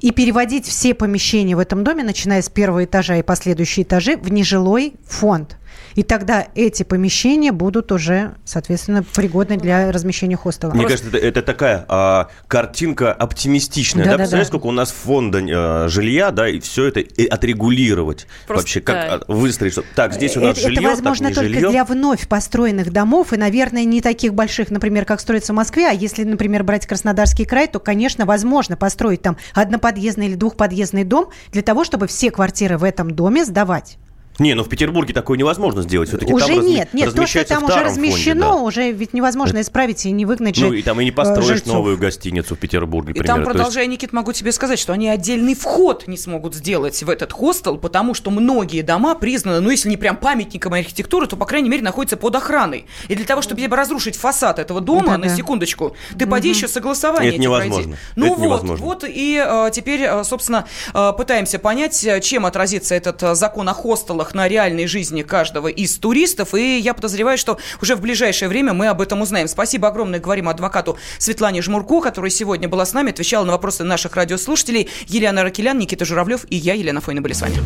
и 0.00 0.12
переводить 0.12 0.66
все 0.66 0.94
помещения 0.94 1.56
в 1.56 1.58
этом 1.58 1.82
доме, 1.82 2.04
начиная 2.04 2.42
с 2.42 2.48
первого 2.48 2.84
этажа 2.84 3.16
и 3.16 3.22
последующие 3.22 3.84
этажи, 3.84 4.16
в 4.16 4.30
нежилой 4.30 4.94
фонд. 5.06 5.56
И 5.94 6.02
тогда 6.02 6.46
эти 6.54 6.82
помещения 6.82 7.52
будут 7.52 7.92
уже, 7.92 8.34
соответственно, 8.44 9.02
пригодны 9.02 9.56
для 9.56 9.92
размещения 9.92 10.36
хостела. 10.36 10.72
Мне 10.72 10.86
кажется, 10.86 11.08
это, 11.08 11.18
это 11.18 11.42
такая 11.42 11.84
а, 11.88 12.28
картинка 12.48 13.12
оптимистичная. 13.12 14.04
Да, 14.04 14.10
Да-да-да. 14.12 14.22
Представляешь, 14.24 14.48
сколько 14.48 14.66
у 14.66 14.72
нас 14.72 14.90
фонда 14.90 15.40
а, 15.50 15.88
жилья, 15.88 16.30
да, 16.30 16.48
и 16.48 16.60
все 16.60 16.86
это 16.86 17.00
и 17.00 17.26
отрегулировать. 17.26 18.26
Просто, 18.46 18.62
Вообще, 18.62 18.80
как 18.80 19.20
да. 19.20 19.34
выстроить, 19.34 19.72
что 19.72 19.84
так, 19.94 20.14
здесь 20.14 20.36
у 20.36 20.40
нас 20.40 20.58
это, 20.58 20.68
жилье, 20.68 20.80
это 20.80 20.90
возможно 20.90 21.28
так 21.28 21.30
не 21.30 21.34
только 21.34 21.54
жилье. 21.54 21.70
для 21.70 21.84
вновь 21.84 22.28
построенных 22.28 22.92
домов 22.92 23.32
и, 23.32 23.36
наверное, 23.36 23.84
не 23.84 24.00
таких 24.00 24.34
больших, 24.34 24.70
например, 24.70 25.04
как 25.04 25.20
строится 25.20 25.52
в 25.52 25.56
Москве. 25.56 25.88
А 25.88 25.92
если, 25.92 26.24
например, 26.24 26.64
брать 26.64 26.86
Краснодарский 26.86 27.44
край, 27.44 27.68
то, 27.68 27.78
конечно, 27.78 28.26
возможно 28.26 28.76
построить 28.76 29.22
там 29.22 29.36
одноподъездный 29.54 30.26
или 30.26 30.34
двухподъездный 30.34 31.04
дом 31.04 31.30
для 31.52 31.62
того, 31.62 31.84
чтобы 31.84 32.06
все 32.06 32.30
квартиры 32.30 32.78
в 32.78 32.84
этом 32.84 33.10
доме 33.10 33.44
сдавать. 33.44 33.98
Не, 34.38 34.54
ну 34.54 34.64
в 34.64 34.68
Петербурге 34.68 35.14
такое 35.14 35.38
невозможно 35.38 35.82
сделать. 35.82 36.08
Все-таки 36.08 36.32
уже 36.32 36.46
там 36.46 36.58
разми- 36.58 36.68
нет, 36.68 36.88
нет, 36.92 37.14
то, 37.14 37.26
что 37.26 37.44
там 37.44 37.62
уже 37.64 37.72
старом 37.72 37.88
фонде, 37.92 38.08
размещено, 38.10 38.40
да. 38.40 38.54
уже 38.56 38.90
ведь 38.90 39.12
невозможно 39.12 39.60
исправить 39.60 40.06
и 40.06 40.10
не 40.10 40.26
выгнать 40.26 40.56
же 40.56 40.66
Ну 40.66 40.72
и 40.72 40.82
там 40.82 41.00
и 41.00 41.04
не 41.04 41.10
э, 41.10 41.12
построишь 41.12 41.46
жильцов. 41.46 41.72
новую 41.74 41.98
гостиницу 41.98 42.56
в 42.56 42.58
Петербурге, 42.58 43.12
И 43.12 43.18
например. 43.18 43.26
там, 43.28 43.40
есть- 43.40 43.50
продолжая, 43.52 43.86
Никит, 43.86 44.12
могу 44.12 44.32
тебе 44.32 44.50
сказать, 44.50 44.78
что 44.80 44.92
они 44.92 45.08
отдельный 45.08 45.54
вход 45.54 46.08
не 46.08 46.16
смогут 46.16 46.54
сделать 46.56 47.00
в 47.02 47.08
этот 47.10 47.32
хостел, 47.32 47.78
потому 47.78 48.14
что 48.14 48.30
многие 48.30 48.82
дома 48.82 49.14
признаны, 49.14 49.60
ну, 49.60 49.70
если 49.70 49.88
не 49.88 49.96
прям 49.96 50.16
памятником 50.16 50.72
архитектуры, 50.74 51.26
то, 51.28 51.36
по 51.36 51.46
крайней 51.46 51.68
мере, 51.68 51.82
находятся 51.82 52.16
под 52.16 52.34
охраной. 52.34 52.86
И 53.08 53.14
для 53.14 53.24
того, 53.24 53.40
чтобы 53.40 53.60
тебе 53.60 53.74
разрушить 53.76 54.16
фасад 54.16 54.58
этого 54.58 54.80
дома, 54.80 55.12
Да-да. 55.12 55.18
на 55.18 55.28
секундочку, 55.36 55.94
ты 56.18 56.26
поди 56.26 56.48
еще 56.48 56.66
согласование 56.66 57.30
Это 57.34 57.40
эти 57.40 57.46
пройди. 57.46 57.68
невозможно. 57.68 57.96
Ну 58.16 58.26
Это 58.26 58.34
вот, 58.34 58.44
невозможно. 58.44 58.84
вот 58.84 59.04
и 59.06 59.40
э, 59.46 59.70
теперь, 59.72 60.02
э, 60.02 60.24
собственно, 60.24 60.66
пытаемся 60.92 61.58
понять, 61.60 62.04
чем 62.22 62.46
отразится 62.46 62.94
этот 62.96 63.36
закон 63.36 63.68
о 63.68 63.74
хостелах 63.74 64.23
на 64.32 64.48
реальной 64.48 64.86
жизни 64.86 65.22
каждого 65.22 65.68
из 65.68 65.98
туристов. 65.98 66.54
И 66.54 66.78
я 66.78 66.94
подозреваю, 66.94 67.36
что 67.36 67.58
уже 67.82 67.96
в 67.96 68.00
ближайшее 68.00 68.48
время 68.48 68.72
мы 68.72 68.86
об 68.86 69.02
этом 69.02 69.20
узнаем. 69.20 69.48
Спасибо 69.48 69.88
огромное, 69.88 70.20
говорим 70.20 70.48
адвокату 70.48 70.96
Светлане 71.18 71.60
Жмурко, 71.60 72.00
которая 72.00 72.30
сегодня 72.30 72.68
была 72.68 72.86
с 72.86 72.92
нами, 72.94 73.10
отвечала 73.10 73.44
на 73.44 73.52
вопросы 73.52 73.84
наших 73.84 74.16
радиослушателей. 74.16 74.88
Елена 75.06 75.42
Ракелян, 75.42 75.78
Никита 75.78 76.04
Журавлев 76.04 76.46
и 76.48 76.56
я, 76.56 76.74
Елена 76.74 77.00
Фойна, 77.00 77.20
были 77.20 77.34
с 77.34 77.42
вами. 77.42 77.56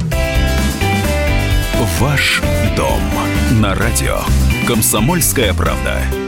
Ваш 2.01 2.43
дом 2.77 3.01
на 3.61 3.75
радио. 3.75 4.21
Комсомольская 4.67 5.55
правда. 5.55 6.28